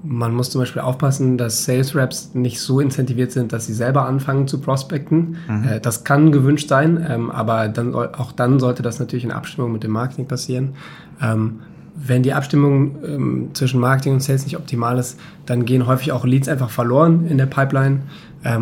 [0.09, 4.07] man muss zum Beispiel aufpassen, dass Sales Reps nicht so incentiviert sind, dass sie selber
[4.07, 5.37] anfangen zu prospecten.
[5.49, 5.65] Mhm.
[5.65, 9.73] Äh, das kann gewünscht sein, ähm, aber dann, auch dann sollte das natürlich in Abstimmung
[9.73, 10.75] mit dem Marketing passieren.
[11.21, 11.61] Ähm,
[11.97, 16.25] wenn die Abstimmung ähm, zwischen Marketing und Sales nicht optimal ist, dann gehen häufig auch
[16.25, 18.03] Leads einfach verloren in der Pipeline.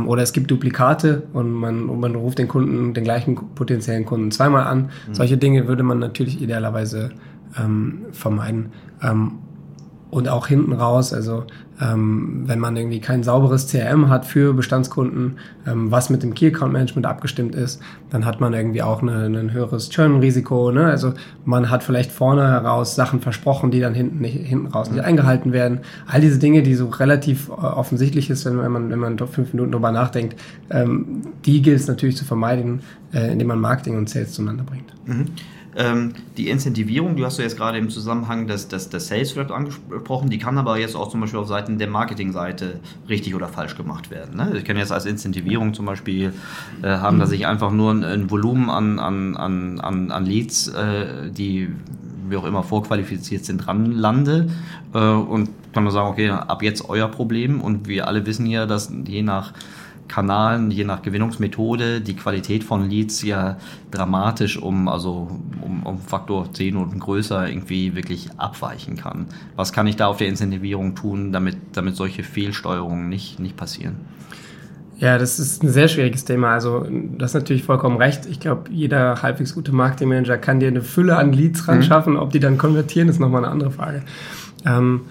[0.07, 4.31] Oder es gibt Duplikate und man, und man ruft den Kunden, den gleichen potenziellen Kunden
[4.31, 4.89] zweimal an.
[5.09, 5.15] Mhm.
[5.15, 7.11] Solche Dinge würde man natürlich idealerweise
[8.13, 8.73] vermeiden.
[9.03, 9.33] Ähm,
[10.15, 11.43] und auch hinten raus, also
[11.83, 16.47] ähm, wenn man irgendwie kein sauberes CRM hat für Bestandskunden, ähm, was mit dem Key
[16.47, 20.71] Account Management abgestimmt ist, dann hat man irgendwie auch eine, ein höheres Churn-Risiko.
[20.71, 20.85] Ne?
[20.85, 25.03] Also man hat vielleicht vorne heraus Sachen versprochen, die dann hinten, nicht, hinten raus nicht
[25.03, 25.81] eingehalten werden.
[26.07, 29.73] All diese Dinge, die so relativ äh, offensichtlich ist, wenn man, wenn man fünf Minuten
[29.73, 34.31] drüber nachdenkt, ähm, die gilt es natürlich zu vermeiden, äh, indem man Marketing und Sales
[34.31, 34.95] zueinander bringt.
[35.07, 35.27] Mhm.
[35.77, 39.51] Ähm, die Incentivierung, die hast du jetzt gerade im Zusammenhang des, des, des Sales Rep
[39.51, 43.77] angesprochen, die kann aber jetzt auch zum Beispiel auf Seiten der Marketingseite richtig oder falsch
[43.77, 44.37] gemacht werden.
[44.37, 44.57] Ne?
[44.57, 46.33] Ich kann jetzt als Incentivierung zum Beispiel
[46.83, 50.69] äh, haben, dass ich einfach nur ein, ein Volumen an, an, an, an, an Leads,
[50.69, 51.71] äh, die
[52.29, 54.49] wie auch immer vorqualifiziert sind, dran lande
[54.95, 58.67] äh, und kann man sagen, okay, ab jetzt euer Problem und wir alle wissen ja,
[58.67, 59.53] dass je nach
[60.09, 63.57] Kanalen, je nach Gewinnungsmethode, die Qualität von Leads ja
[63.91, 65.29] dramatisch um, also
[65.63, 69.27] um, um Faktor 10 und größer irgendwie wirklich abweichen kann.
[69.57, 73.97] Was kann ich da auf der Incentivierung tun, damit, damit solche Fehlsteuerungen nicht, nicht passieren?
[74.99, 76.53] Ja, das ist ein sehr schwieriges Thema.
[76.53, 76.87] Also,
[77.19, 78.27] das ist natürlich vollkommen recht.
[78.27, 81.83] Ich glaube, jeder halbwegs gute Marketingmanager kann dir eine Fülle an Leads ran mhm.
[81.83, 82.17] schaffen.
[82.17, 84.03] Ob die dann konvertieren, ist nochmal eine andere Frage.
[84.65, 85.03] Ähm,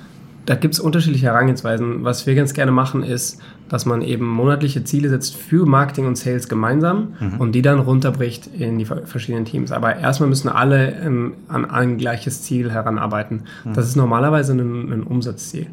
[0.45, 2.03] da gibt es unterschiedliche Herangehensweisen.
[2.03, 6.17] Was wir ganz gerne machen, ist, dass man eben monatliche Ziele setzt für Marketing und
[6.17, 7.39] Sales gemeinsam mhm.
[7.39, 9.71] und die dann runterbricht in die verschiedenen Teams.
[9.71, 13.43] Aber erstmal müssen alle ähm, an ein gleiches Ziel heranarbeiten.
[13.63, 13.73] Mhm.
[13.73, 15.65] Das ist normalerweise ein, ein Umsatzziel.
[15.65, 15.67] Mhm.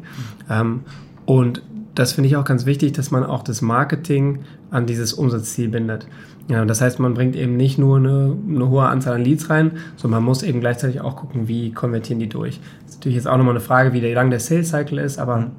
[0.49, 0.79] Ähm,
[1.25, 1.61] und
[1.95, 6.07] das finde ich auch ganz wichtig, dass man auch das Marketing an dieses Umsatzziel bindet.
[6.47, 9.71] Ja, das heißt, man bringt eben nicht nur eine, eine, hohe Anzahl an Leads rein,
[9.95, 12.59] sondern man muss eben gleichzeitig auch gucken, wie konvertieren die durch.
[12.83, 15.37] Das ist natürlich jetzt auch nochmal eine Frage, wie lang der Sales Cycle ist, aber
[15.37, 15.51] mhm.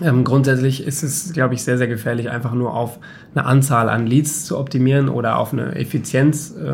[0.00, 2.98] ähm, grundsätzlich ist es, glaube ich, sehr, sehr gefährlich, einfach nur auf
[3.34, 6.64] eine Anzahl an Leads zu optimieren oder auf eine Effizienz, äh,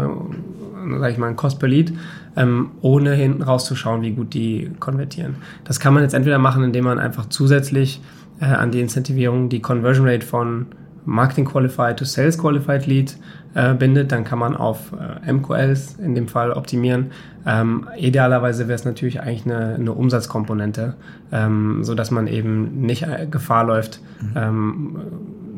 [0.99, 1.93] sage ich mal, ein Cost per Lead,
[2.37, 5.37] ähm, ohne hinten rauszuschauen, wie gut die konvertieren.
[5.65, 8.01] Das kann man jetzt entweder machen, indem man einfach zusätzlich
[8.41, 10.67] äh, an die Incentivierung die Conversion Rate von
[11.05, 13.17] Marketing Qualified to Sales Qualified Lead
[13.55, 17.13] äh, bindet, dann kann man auf äh, MQLs in dem Fall optimieren.
[17.47, 20.97] Ähm, idealerweise wäre es natürlich eigentlich eine, eine Umsatzkomponente,
[21.33, 24.33] ähm, so dass man eben nicht äh, Gefahr läuft, mhm.
[24.37, 24.97] ähm,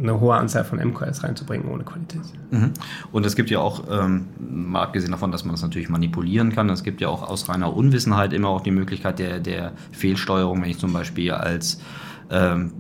[0.01, 2.23] eine hohe Anzahl von MQLs reinzubringen ohne Qualität.
[2.53, 2.71] Mhm.
[3.13, 6.71] Und es gibt ja auch, ähm, mal abgesehen davon, dass man das natürlich manipulieren kann,
[6.71, 10.71] es gibt ja auch aus reiner Unwissenheit immer auch die Möglichkeit der, der Fehlsteuerung, wenn
[10.71, 11.81] ich zum Beispiel als
[12.31, 12.73] ähm,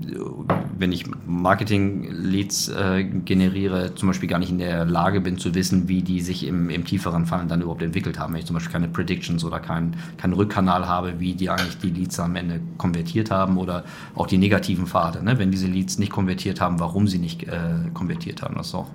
[0.78, 5.88] wenn ich Marketing-Leads äh, generiere, zum Beispiel gar nicht in der Lage bin zu wissen,
[5.88, 8.32] wie die sich im, im tieferen Fall dann überhaupt entwickelt haben.
[8.32, 11.90] Wenn ich zum Beispiel keine Predictions oder keinen kein Rückkanal habe, wie die eigentlich die
[11.90, 13.84] Leads am Ende konvertiert haben oder
[14.14, 15.22] auch die negativen Pfade.
[15.22, 15.38] Ne?
[15.38, 17.58] Wenn diese Leads nicht konvertiert haben, warum sie nicht äh,
[17.92, 18.54] konvertiert haben.
[18.54, 18.88] Das ist auch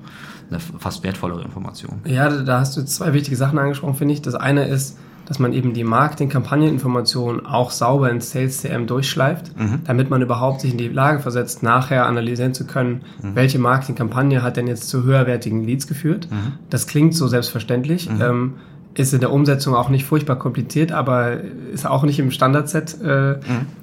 [0.49, 1.99] eine fast wertvollere Information.
[2.05, 4.21] Ja, da hast du zwei wichtige Sachen angesprochen, finde ich.
[4.21, 9.81] Das eine ist, dass man eben die Marketing-Kampagneninformationen auch sauber ins Sales CM durchschleift, mhm.
[9.85, 13.35] damit man überhaupt sich in die Lage versetzt, nachher analysieren zu können, mhm.
[13.35, 16.27] welche Marketing-Kampagne hat denn jetzt zu höherwertigen Leads geführt.
[16.29, 16.53] Mhm.
[16.69, 18.09] Das klingt so selbstverständlich.
[18.09, 18.21] Mhm.
[18.21, 18.53] Ähm,
[18.97, 21.41] ist in der Umsetzung auch nicht furchtbar kompliziert, aber
[21.73, 23.41] ist auch nicht im Standardset äh, mhm.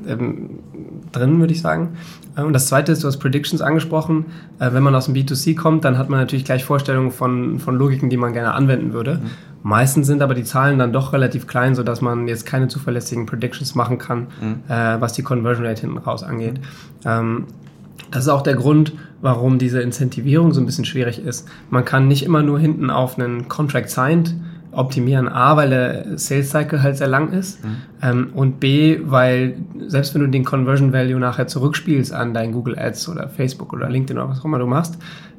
[0.09, 0.50] ähm,
[1.12, 1.96] drin, würde ich sagen.
[2.37, 4.27] Äh, und das zweite ist, du hast Predictions angesprochen.
[4.59, 7.77] Äh, wenn man aus dem B2C kommt, dann hat man natürlich gleich Vorstellungen von, von
[7.77, 9.16] Logiken, die man gerne anwenden würde.
[9.16, 9.31] Mhm.
[9.64, 13.75] Meistens sind aber die Zahlen dann doch relativ klein, sodass man jetzt keine zuverlässigen Predictions
[13.75, 14.61] machen kann, mhm.
[14.68, 16.61] äh, was die Conversion Rate hinten raus angeht.
[17.05, 17.46] Ähm,
[18.11, 21.48] das ist auch der Grund, warum diese Incentivierung so ein bisschen schwierig ist.
[21.70, 24.35] Man kann nicht immer nur hinten auf einen Contract signed
[24.72, 25.28] optimieren.
[25.28, 27.64] A, weil der Sales Cycle halt sehr lang ist.
[27.64, 27.76] Mhm.
[28.02, 29.56] Ähm, und B, weil
[29.87, 33.88] selbst wenn du den Conversion Value nachher zurückspielst an dein Google Ads oder Facebook oder
[33.88, 34.98] LinkedIn oder was auch immer du machst,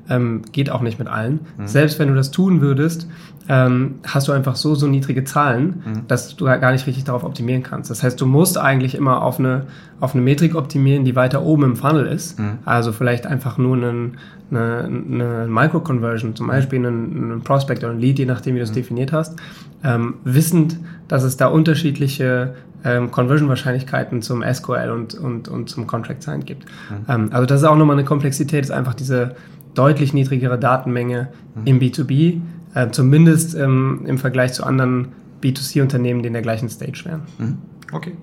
[0.09, 1.41] ähm, geht auch nicht mit allen.
[1.57, 1.67] Mhm.
[1.67, 3.07] Selbst wenn du das tun würdest,
[3.49, 6.08] ähm, hast du einfach so, so niedrige Zahlen, mhm.
[6.08, 7.89] dass du gar nicht richtig darauf optimieren kannst.
[7.89, 9.67] Das heißt, du musst eigentlich immer auf eine,
[9.99, 12.39] auf eine Metrik optimieren, die weiter oben im Funnel ist.
[12.39, 12.60] Mhm.
[12.63, 14.17] Also vielleicht einfach nur einen,
[14.49, 18.63] eine, eine Micro-Conversion, zum Beispiel einen, einen Prospect oder ein Lead, je nachdem, wie du
[18.63, 18.75] es mhm.
[18.75, 19.38] definiert hast.
[19.84, 20.77] Ähm, wissend,
[21.10, 26.65] dass es da unterschiedliche ähm, Conversion-Wahrscheinlichkeiten zum SQL und, und, und zum Contract Sign gibt.
[26.65, 27.06] Mhm.
[27.10, 29.36] Ähm, also das ist auch nochmal eine Komplexität, ist einfach diese
[29.73, 31.62] deutlich niedrigere Datenmenge mhm.
[31.65, 32.41] im B2B,
[32.73, 35.09] äh, zumindest ähm, im Vergleich zu anderen
[35.41, 37.21] B2C-Unternehmen, die in der gleichen Stage wären.
[37.38, 37.57] Mhm.
[37.91, 38.13] Okay.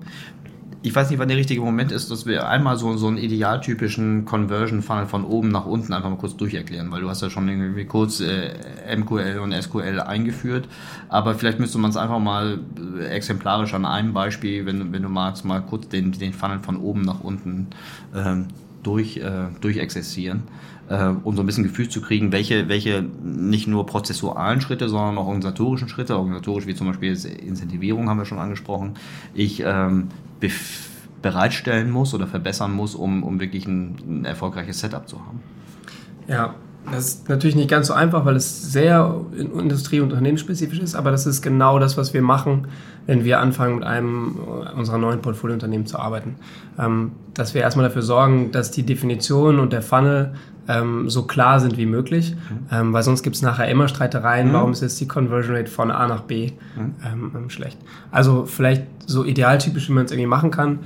[0.83, 4.25] ich weiß nicht, wann der richtige Moment ist, dass wir einmal so, so einen idealtypischen
[4.25, 7.85] Conversion-Funnel von oben nach unten einfach mal kurz durcherklären, weil du hast ja schon irgendwie
[7.85, 8.51] kurz äh,
[8.97, 10.67] MQL und SQL eingeführt,
[11.07, 12.59] aber vielleicht müsste man es einfach mal
[12.99, 16.77] äh, exemplarisch an einem Beispiel, wenn, wenn du magst, mal kurz den, den Funnel von
[16.77, 17.67] oben nach unten
[18.13, 18.47] ähm,
[18.83, 20.43] durch, äh, durchexerzieren
[20.89, 25.27] um so ein bisschen Gefühl zu kriegen, welche, welche nicht nur prozessualen Schritte, sondern auch
[25.27, 28.95] organisatorischen Schritte, organisatorisch wie zum Beispiel Incentivierung haben wir schon angesprochen,
[29.33, 30.09] ich ähm,
[31.21, 35.39] bereitstellen muss oder verbessern muss, um, um wirklich ein, ein erfolgreiches Setup zu haben.
[36.27, 36.55] Ja,
[36.89, 41.11] das ist natürlich nicht ganz so einfach, weil es sehr industrie- und unternehmensspezifisch ist, aber
[41.11, 42.67] das ist genau das, was wir machen,
[43.05, 44.35] wenn wir anfangen, mit einem
[44.75, 46.37] unserer neuen Portfoliounternehmen zu arbeiten.
[46.79, 50.33] Ähm, dass wir erstmal dafür sorgen, dass die Definition und der Funnel
[50.67, 52.57] ähm, so klar sind wie möglich, mhm.
[52.71, 54.53] ähm, weil sonst gibt es nachher immer Streitereien, mhm.
[54.53, 57.31] warum ist jetzt die Conversion Rate von A nach B mhm.
[57.35, 57.77] ähm, schlecht.
[58.11, 60.79] Also vielleicht so idealtypisch, wie man es irgendwie machen kann,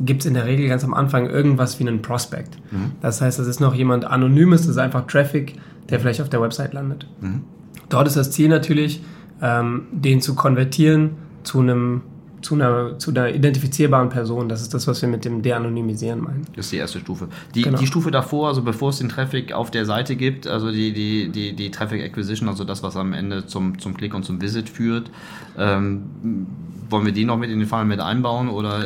[0.00, 2.58] gibt es in der Regel ganz am Anfang irgendwas wie einen Prospect.
[2.70, 2.92] Mhm.
[3.00, 5.56] Das heißt, das ist noch jemand Anonymes, das ist einfach Traffic,
[5.88, 7.06] der vielleicht auf der Website landet.
[7.20, 7.42] Mhm.
[7.88, 9.02] Dort ist das Ziel natürlich,
[9.40, 11.10] ähm, den zu konvertieren
[11.42, 12.02] zu einem
[12.44, 14.48] zu einer, zu einer identifizierbaren Person.
[14.48, 16.46] Das ist das, was wir mit dem De-Anonymisieren meinen.
[16.54, 17.28] Das ist die erste Stufe.
[17.54, 17.78] Die, genau.
[17.78, 21.30] die Stufe davor, also bevor es den Traffic auf der Seite gibt, also die, die,
[21.30, 24.68] die, die Traffic Acquisition, also das, was am Ende zum, zum Klick und zum Visit
[24.68, 25.10] führt,
[25.58, 26.46] ähm,
[26.90, 28.84] wollen wir die noch mit in den Fall mit einbauen oder?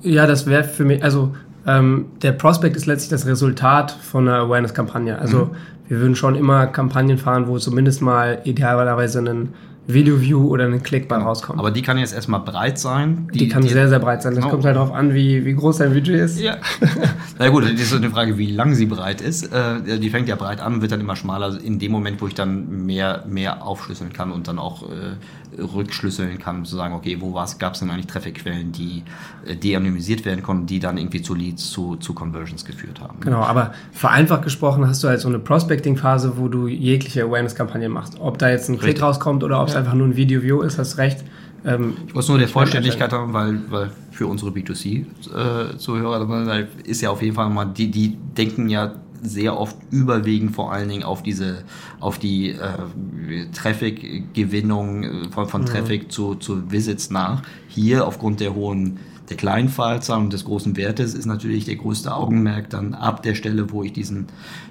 [0.00, 1.34] Ja, das wäre für mich, also
[1.66, 5.18] ähm, der Prospect ist letztlich das Resultat von einer Awareness-Kampagne.
[5.18, 5.50] Also mhm.
[5.88, 9.50] wir würden schon immer Kampagnen fahren, wo zumindest mal idealerweise einen
[9.86, 11.58] Video-View oder einen Klick bei rauskommt.
[11.58, 13.28] Aber die kann jetzt erstmal breit sein.
[13.34, 14.34] Die, die kann die sehr, sehr breit sein.
[14.34, 14.50] Das genau.
[14.52, 16.40] kommt halt darauf an, wie, wie groß dein Budget ist.
[16.40, 16.58] Ja.
[17.42, 19.52] Na gut, das ist eine Frage, wie lang sie breit ist.
[19.52, 22.34] Äh, die fängt ja breit an wird dann immer schmaler in dem Moment, wo ich
[22.34, 27.16] dann mehr, mehr aufschlüsseln kann und dann auch äh, rückschlüsseln kann, um zu sagen, okay,
[27.18, 29.02] wo gab es denn eigentlich Traffic-Quellen, die
[29.44, 33.18] äh, de-anonymisiert werden konnten, die dann irgendwie zu Leads, zu, zu Conversions geführt haben.
[33.18, 38.20] Genau, aber vereinfacht gesprochen hast du halt so eine Prospecting-Phase, wo du jegliche Awareness-Kampagnen machst.
[38.20, 40.96] Ob da jetzt ein Klick rauskommt oder ob es einfach nur ein Video-View ist, hast
[40.96, 41.24] recht.
[41.64, 47.10] Ähm, ich muss nur der Vollständigkeit haben, weil, weil für unsere B2C-Zuhörer äh, ist ja
[47.10, 51.22] auf jeden Fall mal, die, die denken ja sehr oft überwiegend vor allen Dingen auf
[51.22, 51.62] diese,
[52.00, 55.66] auf die äh, Traffic-Gewinnung äh, von, von mhm.
[55.66, 57.42] Traffic zu, zu Visits nach.
[57.68, 58.98] Hier aufgrund der hohen
[59.28, 63.34] der kleinen Fallzahl und des großen Wertes ist natürlich der größte Augenmerk dann ab der
[63.34, 64.26] Stelle, wo ich diesen,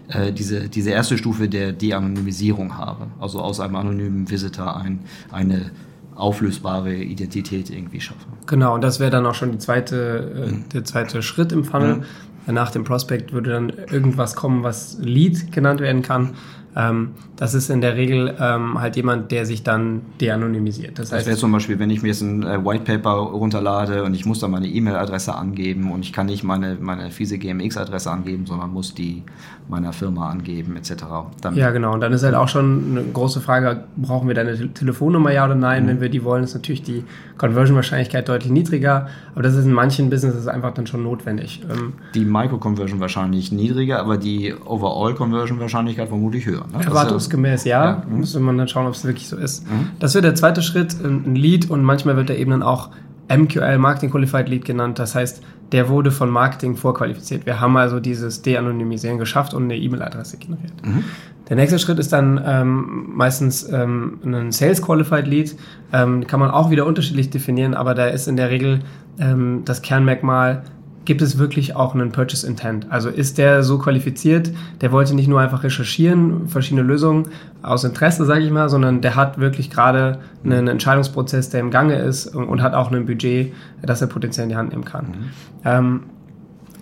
[0.09, 3.07] äh, diese, diese erste Stufe der De-Anonymisierung habe.
[3.19, 4.99] Also aus einem anonymen Visitor ein,
[5.31, 5.71] eine
[6.15, 8.25] auflösbare Identität irgendwie schaffe.
[8.47, 10.69] Genau, und das wäre dann auch schon die zweite, äh, mhm.
[10.73, 12.03] der zweite Schritt im Funnel.
[12.47, 12.53] Mhm.
[12.53, 16.31] Nach dem Prospect würde dann irgendwas kommen, was Lead genannt werden kann.
[16.75, 20.99] Ähm, das ist in der Regel ähm, halt jemand, der sich dann de-anonymisiert.
[20.99, 24.13] Das, das wäre zum Beispiel, wenn ich mir jetzt ein äh, White Paper runterlade und
[24.13, 28.45] ich muss dann meine E-Mail-Adresse angeben und ich kann nicht meine, meine fiese GMX-Adresse angeben,
[28.45, 29.23] sondern muss die
[29.67, 31.03] meiner Firma angeben etc.
[31.41, 31.93] Dann ja, genau.
[31.93, 35.55] Und dann ist halt auch schon eine große Frage, brauchen wir deine Telefonnummer, ja oder
[35.55, 35.83] nein?
[35.83, 35.87] Mhm.
[35.87, 37.03] Wenn wir die wollen, ist natürlich die
[37.37, 39.07] Conversion-Wahrscheinlichkeit deutlich niedriger.
[39.33, 41.61] Aber das ist in manchen Businesses einfach dann schon notwendig.
[41.69, 46.60] Ähm, die Micro-Conversion wahrscheinlich niedriger, aber die Overall-Conversion-Wahrscheinlichkeit vermutlich höher.
[46.71, 46.83] Ne?
[46.83, 47.83] Erwartungsgemäß, ja.
[47.83, 48.03] ja.
[48.07, 48.19] Mhm.
[48.19, 49.69] Müsste man dann schauen, ob es wirklich so ist.
[49.69, 49.89] Mhm.
[49.99, 52.89] Das wird der zweite Schritt, ein Lead und manchmal wird er eben dann auch
[53.35, 54.99] MQL, Marketing Qualified Lead genannt.
[54.99, 57.45] Das heißt, der wurde von Marketing vorqualifiziert.
[57.45, 60.73] Wir haben also dieses De-Anonymisieren geschafft und eine E-Mail-Adresse generiert.
[60.83, 61.03] Mhm.
[61.47, 65.55] Der nächste Schritt ist dann ähm, meistens ähm, ein Sales Qualified Lead.
[65.91, 68.81] Ähm, kann man auch wieder unterschiedlich definieren, aber da ist in der Regel
[69.19, 70.63] ähm, das Kernmerkmal,
[71.05, 72.87] gibt es wirklich auch einen Purchase Intent?
[72.89, 77.27] Also ist der so qualifiziert, der wollte nicht nur einfach recherchieren, verschiedene Lösungen
[77.61, 81.95] aus Interesse, sage ich mal, sondern der hat wirklich gerade einen Entscheidungsprozess, der im Gange
[81.95, 85.05] ist und, hat auch ein Budget, das er potenziell in die Hand nehmen kann.
[85.05, 85.29] Mhm.
[85.65, 85.99] Ähm,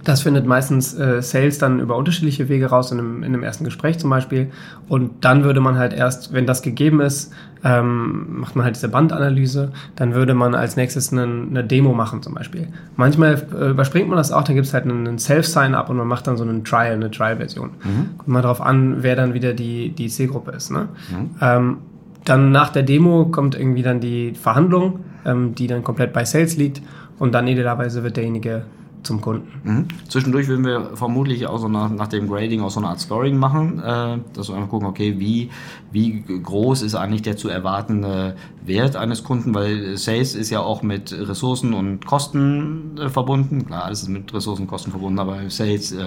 [0.04, 3.66] das findet meistens äh, Sales dann über unterschiedliche Wege raus, in einem, in einem ersten
[3.66, 4.50] Gespräch zum Beispiel.
[4.88, 8.90] Und dann würde man halt erst, wenn das gegeben ist, ähm, macht man halt diese
[8.90, 12.68] Bandanalyse, dann würde man als nächstes eine, eine Demo machen zum Beispiel.
[12.96, 16.28] Manchmal äh, überspringt man das auch, dann gibt es halt einen Self-Sign-up und man macht
[16.28, 17.72] dann so einen Trial, eine Trial-Version.
[17.84, 18.18] Mhm.
[18.18, 20.72] Kommt mal drauf an, wer dann wieder die, die Zielgruppe ist.
[20.72, 20.88] Ne?
[21.12, 21.30] Mhm.
[21.42, 21.78] Ähm,
[22.26, 26.58] dann nach der Demo kommt irgendwie dann die Verhandlung, ähm, die dann komplett bei Sales
[26.58, 26.82] liegt
[27.18, 28.64] und dann idealerweise wird derjenige
[29.04, 29.48] zum Kunden.
[29.64, 29.88] Mhm.
[30.08, 33.38] Zwischendurch würden wir vermutlich auch so nach, nach dem Grading auch so eine Art Scoring
[33.38, 35.50] machen, äh, dass wir einfach gucken, okay, wie,
[35.92, 38.36] wie groß ist eigentlich der zu erwartende
[38.66, 43.66] Wert eines Kunden, weil Sales ist ja auch mit Ressourcen und Kosten äh, verbunden.
[43.66, 46.06] Klar, alles ist mit Ressourcen und Kosten verbunden, aber Sales äh,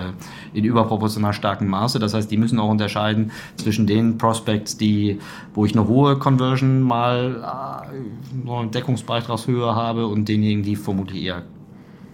[0.53, 1.99] in überproportional starkem Maße.
[1.99, 5.19] Das heißt, die müssen auch unterscheiden zwischen den Prospects, die,
[5.55, 11.43] wo ich eine hohe Conversion mal äh, eine Deckungsbeitragshöhe habe und denjenigen, die vermutlich eher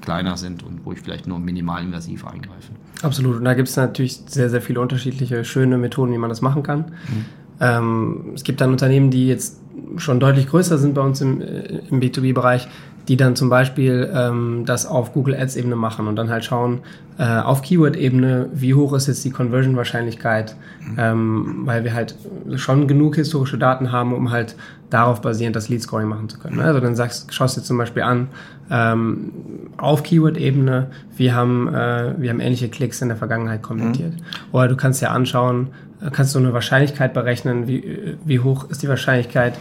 [0.00, 2.72] kleiner sind und wo ich vielleicht nur minimalinvasiv eingreife.
[3.02, 3.36] Absolut.
[3.36, 6.62] Und da gibt es natürlich sehr, sehr viele unterschiedliche schöne Methoden, wie man das machen
[6.62, 6.80] kann.
[6.80, 7.24] Mhm.
[7.60, 9.58] Ähm, es gibt dann Unternehmen, die jetzt
[9.96, 12.68] schon deutlich größer sind bei uns im, äh, im B2B-Bereich,
[13.08, 16.80] die dann zum Beispiel ähm, das auf Google Ads-Ebene machen und dann halt schauen,
[17.18, 20.96] äh, auf Keyword-Ebene, wie hoch ist jetzt die Conversion-Wahrscheinlichkeit, mhm.
[20.98, 22.14] ähm, weil wir halt
[22.56, 24.56] schon genug historische Daten haben, um halt
[24.90, 26.58] darauf basierend das Lead-Scoring machen zu können.
[26.58, 26.64] Ne?
[26.64, 28.28] Also dann sagst, schaust du dir zum Beispiel an,
[28.70, 29.32] ähm,
[29.78, 34.12] auf Keyword-Ebene, wir haben, äh, wir haben ähnliche Klicks in der Vergangenheit konvertiert.
[34.12, 34.22] Mhm.
[34.52, 35.68] Oder du kannst dir anschauen,
[36.02, 39.54] äh, kannst du eine Wahrscheinlichkeit berechnen, wie, wie hoch ist die Wahrscheinlichkeit,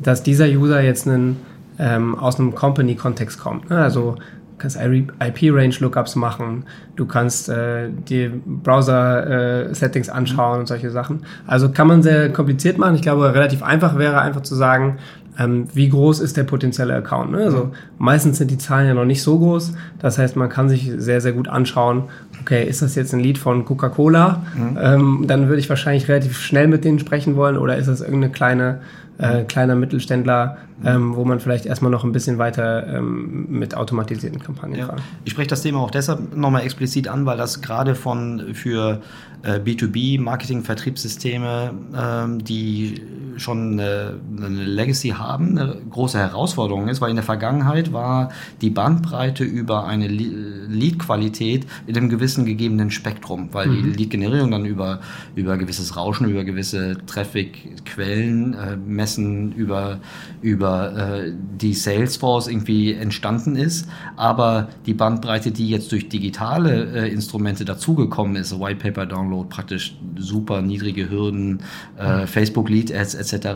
[0.00, 1.36] dass dieser User jetzt einen
[1.78, 3.70] ähm, aus einem Company-Kontext kommt.
[3.70, 3.78] Ne?
[3.78, 6.64] Also du kannst IP-Range-Lookups machen,
[6.96, 11.24] du kannst äh, die Browser-Settings äh, anschauen und solche Sachen.
[11.46, 12.94] Also kann man sehr kompliziert machen.
[12.94, 14.98] Ich glaube, relativ einfach wäre einfach zu sagen,
[15.38, 17.32] ähm, wie groß ist der potenzielle Account.
[17.32, 17.38] Ne?
[17.38, 19.72] Also meistens sind die Zahlen ja noch nicht so groß.
[19.98, 22.04] Das heißt, man kann sich sehr, sehr gut anschauen,
[22.40, 24.42] okay, ist das jetzt ein Lied von Coca-Cola?
[24.54, 24.78] Mhm.
[24.80, 28.32] Ähm, dann würde ich wahrscheinlich relativ schnell mit denen sprechen wollen oder ist das irgendeine
[28.32, 28.80] kleine
[29.18, 34.42] äh, kleiner Mittelständler, ähm, wo man vielleicht erstmal noch ein bisschen weiter ähm, mit automatisierten
[34.42, 34.86] Kampagnen ja.
[34.86, 35.00] fahren.
[35.24, 39.00] Ich spreche das Thema auch deshalb nochmal explizit an, weil das gerade von für
[39.42, 43.02] äh, B2B Marketing Vertriebssysteme, ähm, die
[43.36, 48.70] schon eine, eine Legacy haben, eine große Herausforderung ist, weil in der Vergangenheit war die
[48.70, 53.82] Bandbreite über eine Lead-Qualität in einem gewissen gegebenen Spektrum, weil mhm.
[53.82, 55.00] die Lead-Generierung dann über,
[55.34, 59.98] über gewisses Rauschen, über gewisse Traffic-Quellen äh, messen, über,
[60.40, 63.88] über äh, die Salesforce irgendwie entstanden ist.
[64.16, 69.96] Aber die Bandbreite, die jetzt durch digitale äh, Instrumente dazugekommen ist, White Paper Download, praktisch
[70.16, 71.60] super niedrige Hürden,
[71.98, 73.46] äh, Facebook Lead Ads etc.,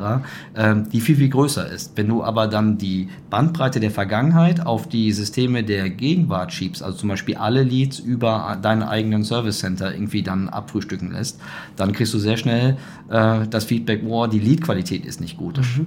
[0.55, 1.93] äh, die viel, viel größer ist.
[1.97, 6.99] Wenn du aber dann die Bandbreite der Vergangenheit auf die Systeme der Gegenwart schiebst, also
[6.99, 11.41] zum Beispiel alle Leads über deinen eigenen Service Center irgendwie dann abfrühstücken lässt,
[11.77, 12.77] dann kriegst du sehr schnell
[13.09, 15.59] äh, das Feedback, boah, die Lead-Qualität ist nicht gut.
[15.59, 15.87] Mhm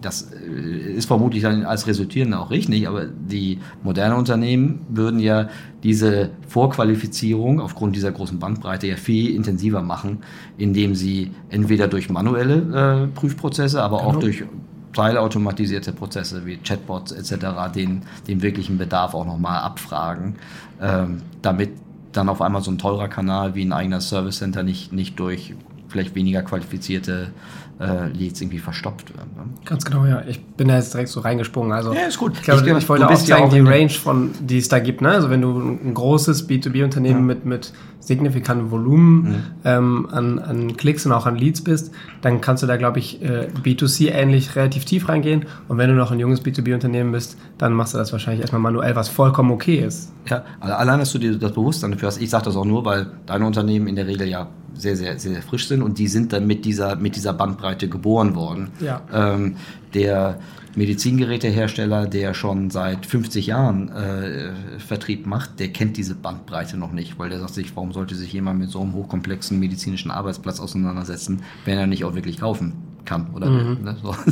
[0.00, 5.48] das äh, ist vermutlich dann als Resultierende auch richtig, aber die modernen Unternehmen würden ja
[5.82, 10.18] diese Vorqualifizierung aufgrund dieser großen Bandbreite ja viel intensiver machen,
[10.56, 14.10] indem sie entweder durch manuelle äh, Prüfprozesse, aber genau.
[14.10, 14.44] auch durch
[14.92, 17.72] teilautomatisierte Prozesse wie Chatbots etc.
[17.74, 20.36] den, den wirklichen Bedarf auch nochmal abfragen,
[20.80, 21.70] ähm, damit
[22.12, 25.54] dann auf einmal so ein teurer Kanal wie ein eigener Service Center nicht, nicht durch
[25.88, 27.32] vielleicht weniger qualifizierte
[27.80, 29.30] äh, Leads irgendwie verstopft werden.
[29.36, 29.44] Ne?
[29.64, 30.22] Ganz genau, ja.
[30.26, 31.72] Ich bin da jetzt direkt so reingesprungen.
[31.72, 32.32] Also, ja, ist gut.
[32.34, 35.00] Ich glaube, ich, ich wollte auch zeigen, die Range von, die es da gibt.
[35.00, 35.10] Ne?
[35.10, 37.34] Also wenn du ein großes B2B-Unternehmen ja.
[37.34, 39.42] mit, mit signifikantem Volumen mhm.
[39.64, 43.22] ähm, an, an Klicks und auch an Leads bist, dann kannst du da, glaube ich,
[43.22, 45.46] äh, B2C ähnlich relativ tief reingehen.
[45.68, 48.96] Und wenn du noch ein junges B2B-Unternehmen bist, dann machst du das wahrscheinlich erstmal manuell,
[48.96, 50.12] was vollkommen okay ist.
[50.26, 52.20] Ja, allein, dass du dir das Bewusstsein dafür hast.
[52.20, 55.32] Ich sage das auch nur, weil deine Unternehmen in der Regel ja sehr, sehr, sehr,
[55.32, 58.70] sehr frisch sind und die sind dann mit dieser, mit dieser Bandbreite geboren worden.
[58.80, 59.02] Ja.
[59.12, 59.56] Ähm,
[59.94, 60.38] der
[60.76, 67.18] Medizingerätehersteller, der schon seit 50 Jahren äh, Vertrieb macht, der kennt diese Bandbreite noch nicht,
[67.18, 71.42] weil der sagt sich, warum sollte sich jemand mit so einem hochkomplexen medizinischen Arbeitsplatz auseinandersetzen,
[71.64, 73.82] wenn er nicht auch wirklich kaufen kann oder mhm.
[73.82, 73.96] ne?
[74.02, 74.14] so.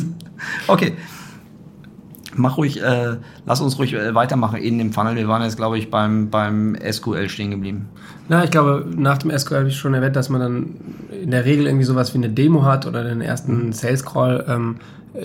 [0.68, 0.92] Okay.
[2.37, 5.16] Mach ruhig, äh, lass uns ruhig äh, weitermachen in dem Funnel.
[5.16, 7.88] Wir waren jetzt, glaube ich, beim, beim SQL stehen geblieben.
[8.29, 10.75] Na, ich glaube, nach dem SQL habe ich schon erwähnt, dass man dann
[11.22, 13.72] in der Regel irgendwie sowas wie eine Demo hat oder den ersten mhm.
[13.72, 14.44] Sales Call.
[14.49, 14.77] Ähm,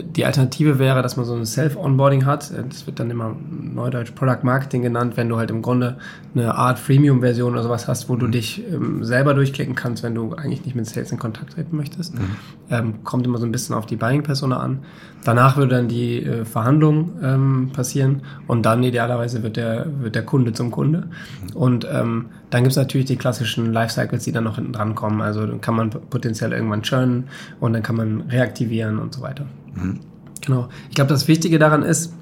[0.04, 2.51] die Alternative wäre, dass man so ein Self-Onboarding hat.
[2.69, 5.97] Das wird dann immer neudeutsch Product Marketing genannt, wenn du halt im Grunde
[6.34, 8.32] eine Art Freemium-Version oder sowas hast, wo du mhm.
[8.32, 12.15] dich ähm, selber durchklicken kannst, wenn du eigentlich nicht mit Sales in Kontakt treten möchtest.
[12.15, 12.36] Mhm.
[12.69, 14.80] Ähm, kommt immer so ein bisschen auf die Buying-Persona an.
[15.23, 20.23] Danach würde dann die äh, Verhandlung ähm, passieren und dann idealerweise wird der, wird der
[20.23, 21.08] Kunde zum Kunde.
[21.08, 21.56] Mhm.
[21.56, 25.21] Und ähm, dann gibt es natürlich die klassischen Lifecycles, die dann noch hinten dran kommen.
[25.21, 27.25] Also dann kann man potenziell irgendwann churnen
[27.60, 29.45] und dann kann man reaktivieren und so weiter.
[29.75, 29.99] Mhm.
[30.41, 30.69] Genau.
[30.89, 32.13] Ich glaube, das Wichtige daran ist,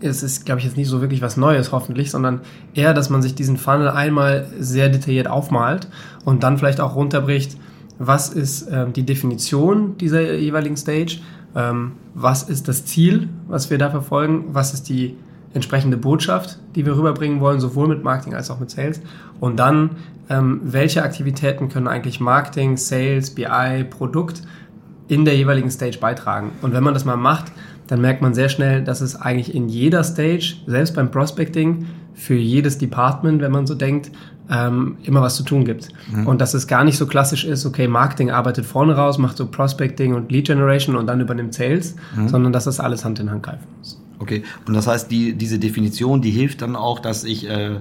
[0.00, 2.40] es ist, glaube ich, jetzt nicht so wirklich was Neues, hoffentlich, sondern
[2.74, 5.88] eher, dass man sich diesen Funnel einmal sehr detailliert aufmalt
[6.24, 7.56] und dann vielleicht auch runterbricht,
[7.98, 11.20] was ist ähm, die Definition dieser jeweiligen Stage,
[11.54, 15.16] ähm, was ist das Ziel, was wir da verfolgen, was ist die
[15.54, 19.00] entsprechende Botschaft, die wir rüberbringen wollen, sowohl mit Marketing als auch mit Sales.
[19.38, 19.90] Und dann,
[20.28, 24.42] ähm, welche Aktivitäten können eigentlich Marketing, Sales, BI, Produkt
[25.08, 26.52] in der jeweiligen Stage beitragen.
[26.62, 27.52] Und wenn man das mal macht,
[27.86, 32.34] dann merkt man sehr schnell, dass es eigentlich in jeder Stage, selbst beim Prospecting, für
[32.34, 34.10] jedes Department, wenn man so denkt,
[34.50, 35.88] ähm, immer was zu tun gibt.
[36.12, 36.26] Mhm.
[36.26, 39.46] Und dass es gar nicht so klassisch ist, okay, Marketing arbeitet vorne raus, macht so
[39.46, 42.28] Prospecting und Lead Generation und dann übernimmt Sales, mhm.
[42.28, 44.00] sondern dass das alles Hand in Hand greifen muss.
[44.18, 47.80] Okay, und das heißt, die, diese Definition, die hilft dann auch, dass ich äh,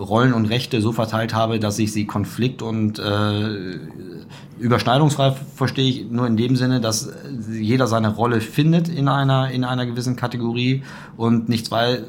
[0.00, 3.78] Rollen und Rechte so verteilt habe, dass ich sie konflikt- und äh,
[4.58, 7.12] überschneidungsfrei verstehe ich nur in dem Sinne, dass
[7.50, 10.82] jeder seine Rolle findet in einer, in einer gewissen Kategorie
[11.16, 12.00] und nicht zwei,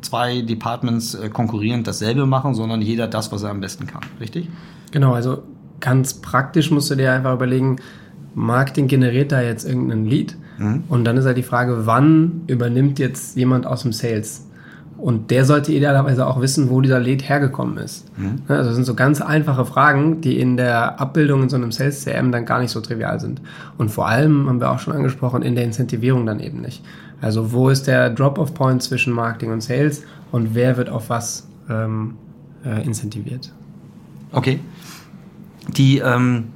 [0.00, 4.02] zwei Departments äh, konkurrierend dasselbe machen, sondern jeder das, was er am besten kann.
[4.20, 4.48] Richtig?
[4.92, 5.42] Genau, also
[5.80, 7.76] ganz praktisch musst du dir einfach überlegen,
[8.34, 10.84] Marketing generiert da jetzt irgendeinen Lead mhm.
[10.88, 14.46] und dann ist halt die Frage, wann übernimmt jetzt jemand aus dem Sales?
[15.00, 18.06] Und der sollte idealerweise auch wissen, wo dieser Lead hergekommen ist.
[18.18, 18.42] Mhm.
[18.48, 22.02] Also das sind so ganz einfache Fragen, die in der Abbildung in so einem Sales
[22.02, 23.40] CM dann gar nicht so trivial sind.
[23.78, 26.84] Und vor allem, haben wir auch schon angesprochen, in der Incentivierung dann eben nicht.
[27.20, 32.14] Also wo ist der Drop-off-Point zwischen Marketing und Sales und wer wird auf was ähm,
[32.64, 33.52] äh, incentiviert?
[34.32, 34.60] Okay.
[35.76, 36.48] Die, ähm,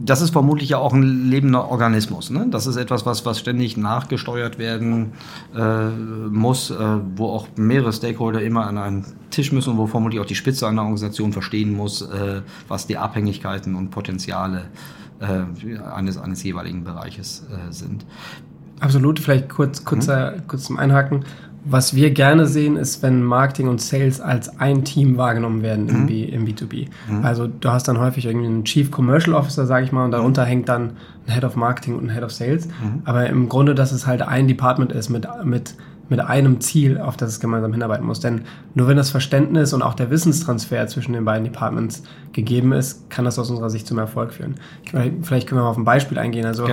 [0.00, 2.30] das ist vermutlich ja auch ein lebender Organismus.
[2.30, 2.46] Ne?
[2.50, 5.12] Das ist etwas, was, was ständig nachgesteuert werden
[5.56, 6.76] äh, muss, äh,
[7.16, 10.68] wo auch mehrere Stakeholder immer an einen Tisch müssen und wo vermutlich auch die Spitze
[10.68, 14.66] einer Organisation verstehen muss, äh, was die Abhängigkeiten und Potenziale
[15.20, 18.06] äh, eines, eines jeweiligen Bereiches äh, sind.
[18.80, 20.46] Absolut, vielleicht kurz, kurzer, hm?
[20.46, 21.24] kurz zum Einhaken.
[21.70, 26.02] Was wir gerne sehen, ist, wenn Marketing und Sales als ein Team wahrgenommen werden im,
[26.02, 26.06] mhm.
[26.06, 26.88] B, im B2B.
[27.08, 27.24] Mhm.
[27.24, 30.44] Also du hast dann häufig irgendwie einen Chief Commercial Officer, sage ich mal, und darunter
[30.44, 30.48] mhm.
[30.48, 30.92] hängt dann
[31.26, 32.68] ein Head of Marketing und ein Head of Sales.
[32.68, 33.02] Mhm.
[33.04, 35.74] Aber im Grunde, dass es halt ein Department ist mit, mit,
[36.08, 38.20] mit einem Ziel, auf das es gemeinsam hinarbeiten muss.
[38.20, 38.42] Denn
[38.74, 42.02] nur wenn das Verständnis und auch der Wissenstransfer zwischen den beiden Departments
[42.32, 44.54] gegeben ist, kann das aus unserer Sicht zum Erfolg führen.
[45.22, 46.46] Vielleicht können wir mal auf ein Beispiel eingehen.
[46.46, 46.66] Also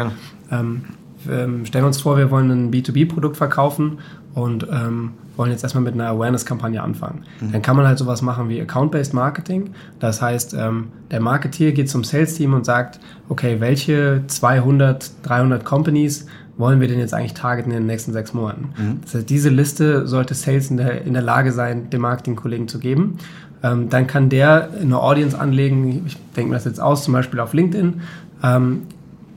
[0.52, 0.86] ähm,
[1.30, 4.00] ähm, stellen wir uns vor, wir wollen ein B2B-Produkt verkaufen
[4.36, 7.24] und ähm, wollen jetzt erstmal mit einer Awareness-Kampagne anfangen.
[7.40, 7.54] Mhm.
[7.54, 9.72] Dann kann man halt sowas machen wie Account-Based Marketing.
[10.00, 16.28] Das heißt, ähm, der Marketeer geht zum Sales-Team und sagt, okay, welche 200, 300 Companies
[16.58, 18.70] wollen wir denn jetzt eigentlich targeten in den nächsten sechs Monaten?
[18.78, 19.02] Mhm.
[19.04, 22.80] Das heißt, diese Liste sollte Sales in der, in der Lage sein, dem Marketing-Kollegen zu
[22.80, 23.18] geben.
[23.64, 27.40] Ähm, dann kann der eine Audience anlegen, ich denke mir das jetzt aus, zum Beispiel
[27.40, 28.02] auf LinkedIn,
[28.44, 28.84] ähm,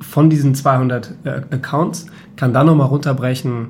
[0.01, 3.69] von diesen 200 äh, Accounts, kann dann nochmal runterbrechen,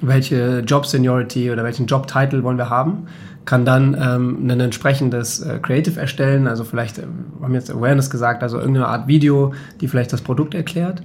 [0.00, 3.06] welche Job Seniority oder welchen Job Title wollen wir haben,
[3.44, 7.02] kann dann ähm, ein entsprechendes äh, Creative erstellen, also vielleicht, äh,
[7.38, 11.02] wir haben jetzt Awareness gesagt, also irgendeine Art Video, die vielleicht das Produkt erklärt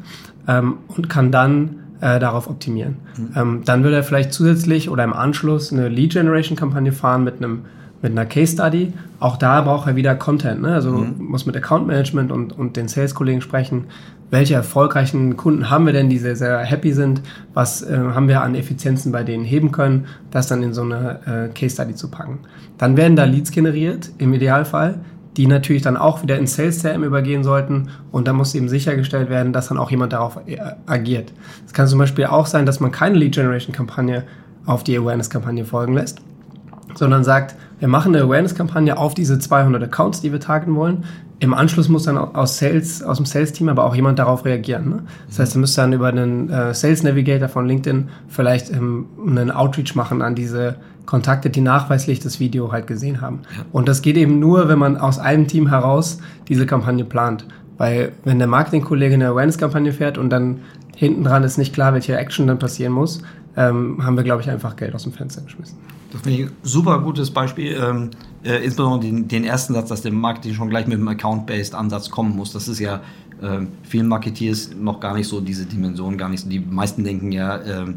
[0.47, 2.97] ähm, und kann dann äh, darauf optimieren.
[3.15, 3.29] Mhm.
[3.35, 7.37] Ähm, dann würde er vielleicht zusätzlich oder im Anschluss eine Lead Generation Kampagne fahren mit
[7.37, 7.61] einem
[8.01, 8.93] mit einer Case Study.
[9.19, 10.61] Auch da braucht er wieder Content.
[10.61, 10.73] Ne?
[10.73, 11.15] Also mhm.
[11.19, 13.85] muss mit Account Management und, und den Sales-Kollegen sprechen.
[14.32, 17.21] Welche erfolgreichen Kunden haben wir denn, die sehr, sehr happy sind?
[17.53, 20.07] Was äh, haben wir an Effizienzen bei denen heben können?
[20.32, 22.39] Das dann in so eine äh, Case Study zu packen.
[22.77, 24.99] Dann werden da Leads generiert, im Idealfall,
[25.36, 27.89] die natürlich dann auch wieder in Sales CRM übergehen sollten.
[28.13, 31.34] Und da muss eben sichergestellt werden, dass dann auch jemand darauf äh, agiert.
[31.65, 34.23] Es kann zum Beispiel auch sein, dass man keine Lead Generation Kampagne
[34.65, 36.21] auf die Awareness-Kampagne folgen lässt,
[36.95, 41.03] sondern sagt, wir machen eine Awareness-Kampagne auf diese 200 Accounts, die wir targeten wollen.
[41.39, 44.89] Im Anschluss muss dann aus, Sales, aus dem Sales-Team aber auch jemand darauf reagieren.
[44.89, 45.03] Ne?
[45.27, 49.49] Das heißt, du müsst dann über einen äh, Sales Navigator von LinkedIn vielleicht ähm, einen
[49.49, 50.75] Outreach machen an diese
[51.07, 53.39] Kontakte, die nachweislich das Video halt gesehen haben.
[53.57, 53.65] Ja.
[53.71, 57.47] Und das geht eben nur, wenn man aus einem Team heraus diese Kampagne plant.
[57.79, 60.59] Weil wenn der Marketing-Kollege eine Awareness-Kampagne fährt und dann
[60.95, 63.23] hinten dran ist nicht klar, welche Action dann passieren muss,
[63.57, 65.79] ähm, haben wir, glaube ich, einfach Geld aus dem Fenster geschmissen.
[66.12, 67.78] Das finde ich ein super gutes Beispiel.
[67.82, 68.09] Ähm,
[68.43, 72.09] äh, insbesondere den, den, ersten Satz, dass der Marketing schon gleich mit dem Account-Based Ansatz
[72.09, 72.51] kommen muss.
[72.51, 73.01] Das ist ja
[73.41, 76.49] äh, vielen Marketeers noch gar nicht so diese Dimension, gar nicht so.
[76.49, 77.95] Die meisten denken ja, ähm,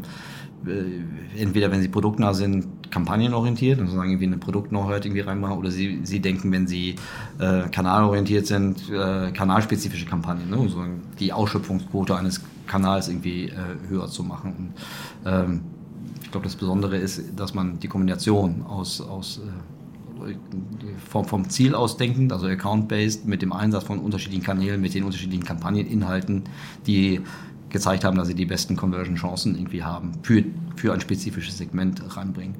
[0.65, 5.69] äh, entweder wenn sie produktnah sind, kampagnenorientiert und sagen irgendwie eine Produktneuheit irgendwie reinmachen oder
[5.69, 6.95] sie, sie denken, wenn sie
[7.39, 10.69] äh, kanalorientiert sind, äh, kanalspezifische Kampagnen, ne?
[10.69, 10.83] so
[11.19, 14.73] die Ausschöpfungsquote eines Kanals irgendwie äh, höher zu machen.
[15.23, 15.61] Und, ähm,
[16.35, 19.39] glaube, das Besondere ist, dass man die Kombination aus, aus
[20.27, 20.35] äh,
[21.07, 25.05] vom, vom Ziel aus denkend, also account-based, mit dem Einsatz von unterschiedlichen Kanälen, mit den
[25.05, 26.43] unterschiedlichen Kampagneninhalten,
[26.87, 27.21] die
[27.69, 30.43] gezeigt haben, dass sie die besten Conversion-Chancen irgendwie haben, für,
[30.75, 32.55] für ein spezifisches Segment reinbringen.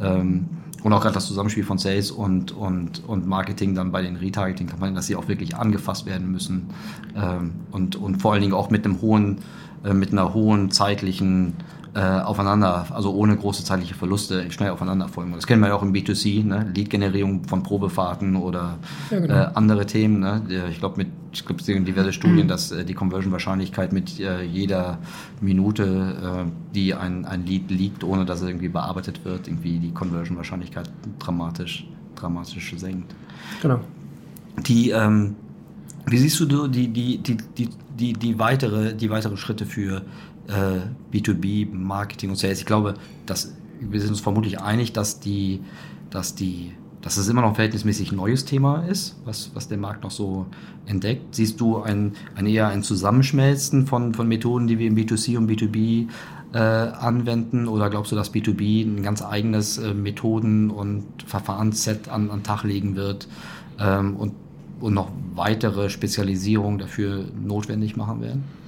[0.00, 0.48] Ähm,
[0.82, 4.96] und auch gerade das Zusammenspiel von Sales und, und, und Marketing dann bei den Retargeting-Kampagnen,
[4.96, 6.70] dass sie auch wirklich angefasst werden müssen
[7.14, 9.38] ähm, und, und vor allen Dingen auch mit einem hohen,
[9.84, 11.54] äh, mit einer hohen zeitlichen
[11.94, 15.32] äh, aufeinander, also ohne große zeitliche Verluste, schnell aufeinander folgen.
[15.32, 16.70] Das kennen wir ja auch im B2C, ne?
[16.74, 18.78] Lead-Generierung von Probefahrten oder
[19.10, 19.34] ja, genau.
[19.34, 20.20] äh, andere Themen.
[20.20, 20.42] Ne?
[20.70, 22.48] Ich glaube, mit ich glaube, es gibt diverse Studien, mhm.
[22.48, 24.98] dass äh, die Conversion-Wahrscheinlichkeit mit äh, jeder
[25.40, 29.92] Minute, äh, die ein, ein Lead liegt, ohne dass er irgendwie bearbeitet wird, irgendwie die
[29.92, 31.86] Conversion-Wahrscheinlichkeit dramatisch,
[32.16, 33.14] dramatisch senkt.
[33.62, 33.80] Genau.
[34.66, 35.36] Die, ähm,
[36.06, 37.68] wie siehst du die, die, die, die,
[37.98, 40.02] die, die, weitere, die weitere Schritte für
[40.50, 42.60] äh, B2B, Marketing und Sales.
[42.60, 42.94] Ich glaube,
[43.26, 45.60] dass wir sind uns vermutlich einig, dass die,
[46.10, 50.02] dass die, dass es immer noch ein verhältnismäßig neues Thema ist, was, was der Markt
[50.02, 50.46] noch so
[50.86, 51.34] entdeckt.
[51.34, 55.50] Siehst du ein, ein eher ein Zusammenschmelzen von, von Methoden, die wir im B2C und
[55.50, 56.08] B2B
[56.52, 57.68] äh, anwenden?
[57.68, 62.64] Oder glaubst du, dass B2B ein ganz eigenes äh, Methoden- und Verfahrensset an, an Tag
[62.64, 63.28] legen wird
[63.78, 64.34] ähm, und,
[64.80, 68.59] und noch weitere Spezialisierungen dafür notwendig machen werden?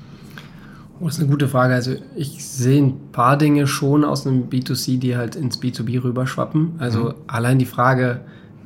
[1.00, 1.74] Oh, das ist eine gute Frage.
[1.74, 6.74] Also ich sehe ein paar Dinge schon aus einem B2C, die halt ins B2B rüberschwappen.
[6.78, 7.14] Also mhm.
[7.26, 8.20] allein die Frage,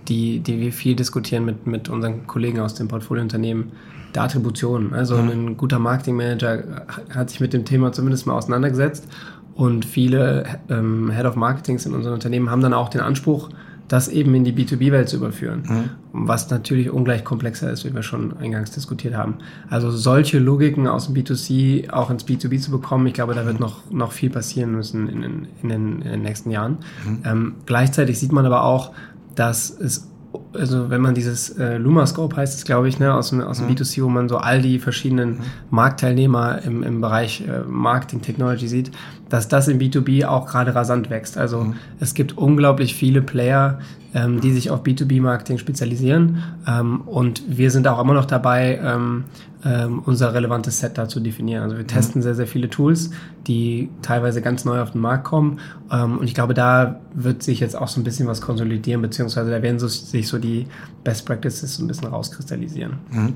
[0.08, 3.72] die, die wir viel diskutieren mit, mit unseren Kollegen aus dem Portfoliounternehmen,
[4.14, 4.92] der Attribution.
[4.92, 5.30] Also mhm.
[5.30, 9.08] ein guter Marketingmanager hat sich mit dem Thema zumindest mal auseinandergesetzt
[9.54, 13.48] und viele ähm, Head of Marketings in unseren Unternehmen haben dann auch den Anspruch,
[13.88, 15.62] das eben in die B2B-Welt zu überführen.
[15.68, 15.90] Mhm.
[16.12, 19.36] Was natürlich ungleich komplexer ist, wie wir schon eingangs diskutiert haben.
[19.68, 23.60] Also solche Logiken aus dem B2C auch ins B2B zu bekommen, ich glaube, da wird
[23.60, 26.78] noch, noch viel passieren müssen in den, in den, in den nächsten Jahren.
[27.06, 27.18] Mhm.
[27.24, 28.92] Ähm, gleichzeitig sieht man aber auch,
[29.34, 30.08] dass es
[30.52, 33.66] also wenn man dieses äh, LumaScope heißt es, glaube ich, ne, aus dem, aus dem
[33.66, 33.72] mhm.
[33.72, 35.42] B2C, wo man so all die verschiedenen mhm.
[35.70, 38.90] Marktteilnehmer im, im Bereich äh, Marketing Technology sieht,
[39.28, 41.36] dass das im B2B auch gerade rasant wächst.
[41.36, 41.74] Also mhm.
[42.00, 43.80] es gibt unglaublich viele Player,
[44.14, 46.42] ähm, die sich auf B2B-Marketing spezialisieren.
[46.66, 49.24] Ähm, und wir sind auch immer noch dabei, ähm,
[49.64, 51.64] ähm, unser relevantes Set da zu definieren.
[51.64, 51.88] Also wir mhm.
[51.88, 53.10] testen sehr, sehr viele Tools,
[53.46, 55.58] die teilweise ganz neu auf den Markt kommen.
[55.90, 59.50] Ähm, und ich glaube, da wird sich jetzt auch so ein bisschen was konsolidieren, beziehungsweise
[59.50, 60.66] da werden so, sich so die
[61.02, 62.94] Best Practices so ein bisschen rauskristallisieren.
[63.10, 63.34] Mhm.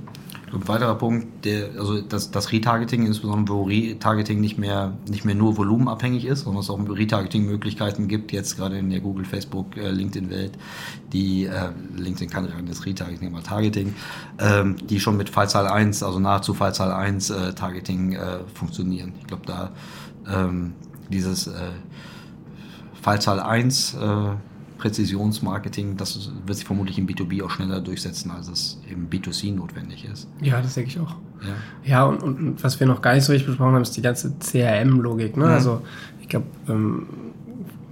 [0.52, 5.36] Ein weiterer Punkt, der, also das, das Retargeting, insbesondere wo Retargeting nicht mehr, nicht mehr
[5.36, 9.90] nur volumenabhängig ist, sondern es auch Retargeting-Möglichkeiten gibt, jetzt gerade in der Google, Facebook, äh,
[9.90, 10.52] LinkedIn-Welt,
[11.12, 13.94] die, äh, LinkedIn kann ja das Retargeting, aber Targeting,
[14.40, 19.12] ähm, die schon mit Fallzahl 1, also nahezu Fallzahl 1 äh, Targeting äh, funktionieren.
[19.20, 19.70] Ich glaube, da
[20.28, 20.72] ähm,
[21.10, 21.52] dieses äh,
[23.00, 23.98] Fallzahl 1 äh,
[24.80, 30.06] Präzisionsmarketing, das wird sich vermutlich im B2B auch schneller durchsetzen, als es im B2C notwendig
[30.10, 30.26] ist.
[30.40, 31.16] Ja, das denke ich auch.
[31.42, 31.54] Ja,
[31.84, 34.34] ja und, und, was wir noch gar nicht so richtig besprochen haben, ist die ganze
[34.38, 35.36] CRM-Logik.
[35.36, 35.44] Ne?
[35.44, 35.50] Mhm.
[35.50, 35.82] Also
[36.22, 37.06] ich glaube, ähm,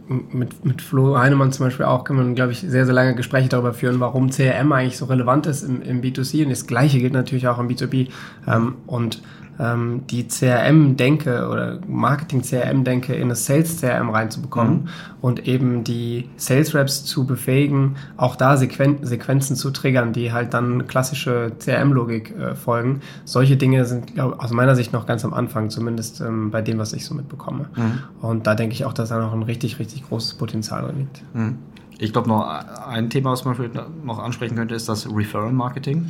[0.08, 3.50] mit, mit Flo Heinemann zum Beispiel auch kann man, glaube ich, sehr, sehr lange Gespräche
[3.50, 6.44] darüber führen, warum CRM eigentlich so relevant ist im, im B2C.
[6.44, 8.08] Und das Gleiche gilt natürlich auch im B2B.
[8.46, 9.20] Ähm, und
[9.58, 14.88] ähm, die CRM-Denke oder Marketing-CRM-Denke in das Sales-CRM reinzubekommen mhm.
[15.20, 20.86] und eben die Sales-Reps zu befähigen, auch da Sequen Sequenzen zu triggern, die halt dann
[20.86, 23.00] klassische CRM-Logik äh, folgen.
[23.24, 26.78] Solche Dinge sind, glaube aus meiner Sicht noch ganz am Anfang, zumindest ähm, bei dem,
[26.78, 27.66] was ich so mitbekomme.
[27.74, 27.98] Mhm.
[28.20, 31.22] Und da denke ich auch, dass da noch ein richtig, richtig großes Potenzial drin liegt.
[31.34, 31.58] Mhm.
[31.98, 32.46] Ich glaube, noch
[32.86, 36.06] ein Thema, was man vielleicht noch ansprechen könnte, ist das Referral-Marketing.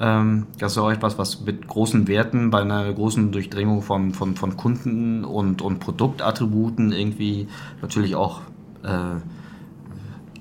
[0.00, 4.36] Ähm, das ist auch etwas, was mit großen Werten bei einer großen Durchdringung von, von,
[4.36, 7.48] von Kunden und, und Produktattributen irgendwie
[7.82, 8.42] natürlich auch
[8.82, 9.16] äh,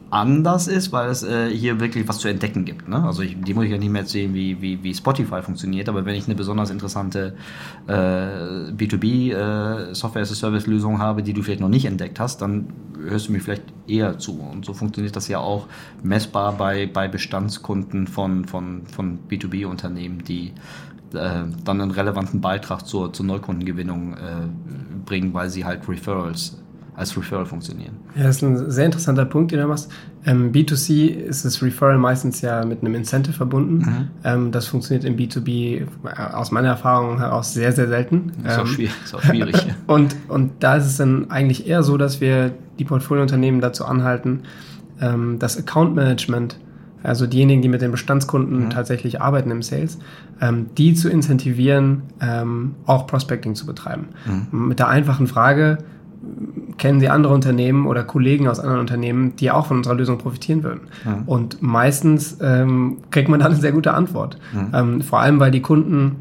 [0.10, 2.88] anders ist, weil es äh, hier wirklich was zu entdecken gibt.
[2.88, 3.04] Ne?
[3.04, 6.06] Also ich, die muss ich ja nicht mehr erzählen, wie, wie, wie Spotify funktioniert, aber
[6.06, 7.36] wenn ich eine besonders interessante
[7.88, 7.92] äh,
[8.72, 12.68] B2B äh, Software-as-a-Service-Lösung habe, die du vielleicht noch nicht entdeckt hast, dann
[13.06, 14.40] hörst du mir vielleicht eher zu.
[14.40, 15.68] Und so funktioniert das ja auch
[16.04, 20.54] messbar bei, bei Bestandskunden von, von, von B2B-Unternehmen, die
[21.14, 24.18] äh, dann einen relevanten Beitrag zur, zur Neukundengewinnung äh,
[25.06, 26.58] bringen, weil sie halt Referrals
[26.98, 27.94] als Referral funktionieren.
[28.16, 29.92] Ja, das ist ein sehr interessanter Punkt, den du machst.
[30.26, 33.78] Ähm, B2C ist das Referral meistens ja mit einem Incentive verbunden.
[33.78, 34.08] Mhm.
[34.24, 38.32] Ähm, das funktioniert im B2B äh, aus meiner Erfahrung heraus sehr, sehr selten.
[38.44, 39.68] Ist, ähm, auch, schwierig, ist auch schwierig.
[39.88, 44.42] und, und da ist es dann eigentlich eher so, dass wir die Portfoliounternehmen dazu anhalten,
[45.00, 46.58] ähm, das Account Management
[47.04, 48.70] also diejenigen, die mit den Bestandskunden mhm.
[48.72, 50.00] tatsächlich arbeiten im Sales,
[50.42, 54.08] ähm, die zu incentivieren, ähm, auch Prospecting zu betreiben.
[54.26, 54.68] Mhm.
[54.68, 55.78] Mit der einfachen Frage,
[56.78, 60.64] kennen Sie andere Unternehmen oder Kollegen aus anderen Unternehmen, die auch von unserer Lösung profitieren
[60.64, 60.82] würden?
[61.06, 61.24] Ja.
[61.26, 64.38] Und meistens ähm, kriegt man dann eine sehr gute Antwort.
[64.54, 64.82] Ja.
[64.82, 66.18] Ähm, vor allem, weil die Kunden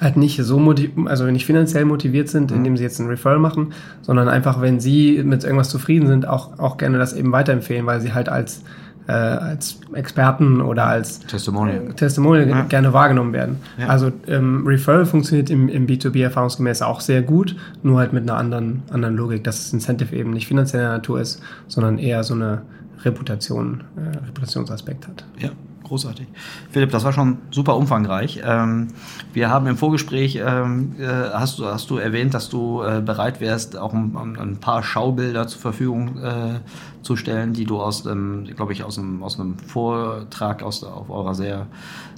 [0.00, 3.72] halt nicht so motiviert, also nicht finanziell motiviert sind, indem sie jetzt einen Referral machen,
[4.02, 8.00] sondern einfach, wenn sie mit irgendwas zufrieden sind, auch, auch gerne das eben weiterempfehlen, weil
[8.00, 8.62] sie halt als
[9.08, 12.62] äh, als Experten oder als Testimonial, äh, Testimonial ja.
[12.62, 13.56] gerne wahrgenommen werden.
[13.78, 13.88] Ja.
[13.88, 18.38] Also ähm, Referral funktioniert im, im B2B erfahrungsgemäß auch sehr gut, nur halt mit einer
[18.38, 22.62] anderen, anderen Logik, dass das Incentive eben nicht finanzieller Natur ist, sondern eher so eine
[23.02, 25.24] Reputation, äh, Reputationsaspekt hat.
[25.38, 25.50] Ja,
[25.88, 26.26] großartig.
[26.70, 28.40] Philipp, das war schon super umfangreich.
[28.44, 28.88] Ähm,
[29.32, 33.40] wir haben im Vorgespräch, ähm, äh, hast, du, hast du erwähnt, dass du äh, bereit
[33.40, 36.60] wärst, auch ein, ein, paar Schaubilder zur Verfügung äh,
[37.02, 41.10] zu stellen, die du aus dem, glaube ich, aus einem, aus einem Vortrag aus, auf
[41.10, 41.66] eurer sehr,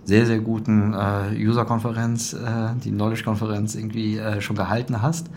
[0.04, 5.30] sehr, sehr guten äh, User-Konferenz, äh, die Knowledge-Konferenz irgendwie schon gehalten hast.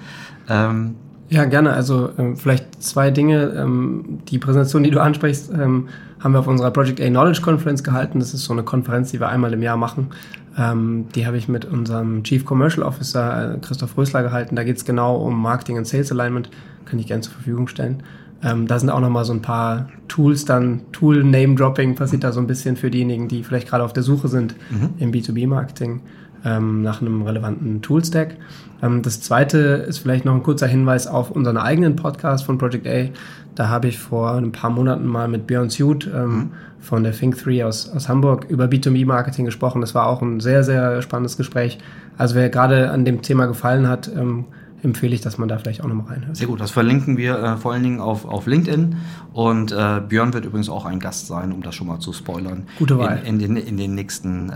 [1.34, 1.74] Ja, gerne.
[1.74, 3.56] Also ähm, vielleicht zwei Dinge.
[3.58, 5.88] Ähm, die Präsentation, die du ansprichst, ähm,
[6.20, 8.20] haben wir auf unserer Project A Knowledge Conference gehalten.
[8.20, 10.12] Das ist so eine Konferenz, die wir einmal im Jahr machen.
[10.60, 14.56] Ähm, die habe ich mit unserem Chief Commercial Officer äh, Christoph Rösler gehalten.
[14.56, 16.52] Da geht es genau um Marketing und Sales Alignment.
[16.86, 18.04] Kann ich gerne zur Verfügung stellen.
[18.44, 22.48] Ähm, da sind auch nochmal so ein paar Tools, dann Tool-Name-Dropping passiert da so ein
[22.48, 24.90] bisschen für diejenigen, die vielleicht gerade auf der Suche sind mhm.
[25.00, 26.02] im B2B-Marketing
[26.46, 28.36] ähm, nach einem relevanten Toolstack.
[28.82, 32.88] Ähm, das zweite ist vielleicht noch ein kurzer Hinweis auf unseren eigenen Podcast von Project
[32.88, 33.10] A.
[33.56, 36.52] Da habe ich vor ein paar Monaten mal mit Björn Suit ähm, mhm.
[36.80, 39.82] von der Think3 aus, aus Hamburg über B2B-Marketing gesprochen.
[39.82, 41.78] Das war auch ein sehr, sehr spannendes Gespräch.
[42.18, 44.46] Also wer gerade an dem Thema gefallen hat, ähm,
[44.84, 46.36] empfehle ich, dass man da vielleicht auch nochmal reinhört.
[46.36, 48.98] Sehr gut, das verlinken wir äh, vor allen Dingen auf, auf LinkedIn.
[49.32, 52.68] Und äh, Björn wird übrigens auch ein Gast sein, um das schon mal zu spoilern.
[52.78, 53.22] Gute Wahl.
[53.26, 54.54] In, in, den, in den nächsten äh,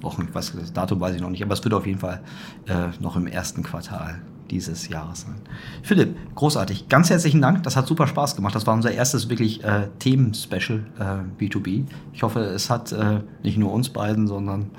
[0.00, 0.28] Wochen.
[0.32, 2.20] Was, das Datum weiß ich noch nicht, aber es wird auf jeden Fall
[2.66, 4.20] äh, noch im ersten Quartal
[4.50, 5.36] dieses Jahres sein.
[5.82, 6.88] Philipp, großartig.
[6.88, 7.62] Ganz herzlichen Dank.
[7.62, 8.54] Das hat super Spaß gemacht.
[8.54, 11.84] Das war unser erstes wirklich äh, Themen-Special äh, B2B.
[12.12, 14.70] Ich hoffe, es hat äh, nicht nur uns beiden, sondern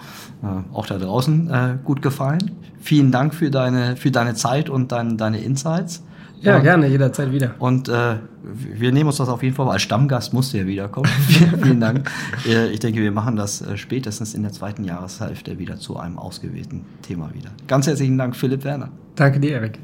[0.43, 2.51] äh, auch da draußen äh, gut gefallen.
[2.81, 6.03] Vielen Dank für deine, für deine Zeit und dein, deine Insights.
[6.41, 7.55] Ja, und, gerne, jederzeit wieder.
[7.59, 11.07] Und äh, wir nehmen uns das auf jeden Fall, als Stammgast musst du ja wiederkommen.
[11.61, 12.09] Vielen Dank.
[12.47, 16.17] Äh, ich denke, wir machen das äh, spätestens in der zweiten Jahreshälfte wieder zu einem
[16.17, 17.49] ausgewählten Thema wieder.
[17.67, 18.89] Ganz herzlichen Dank, Philipp Werner.
[19.15, 19.79] Danke dir, Erik.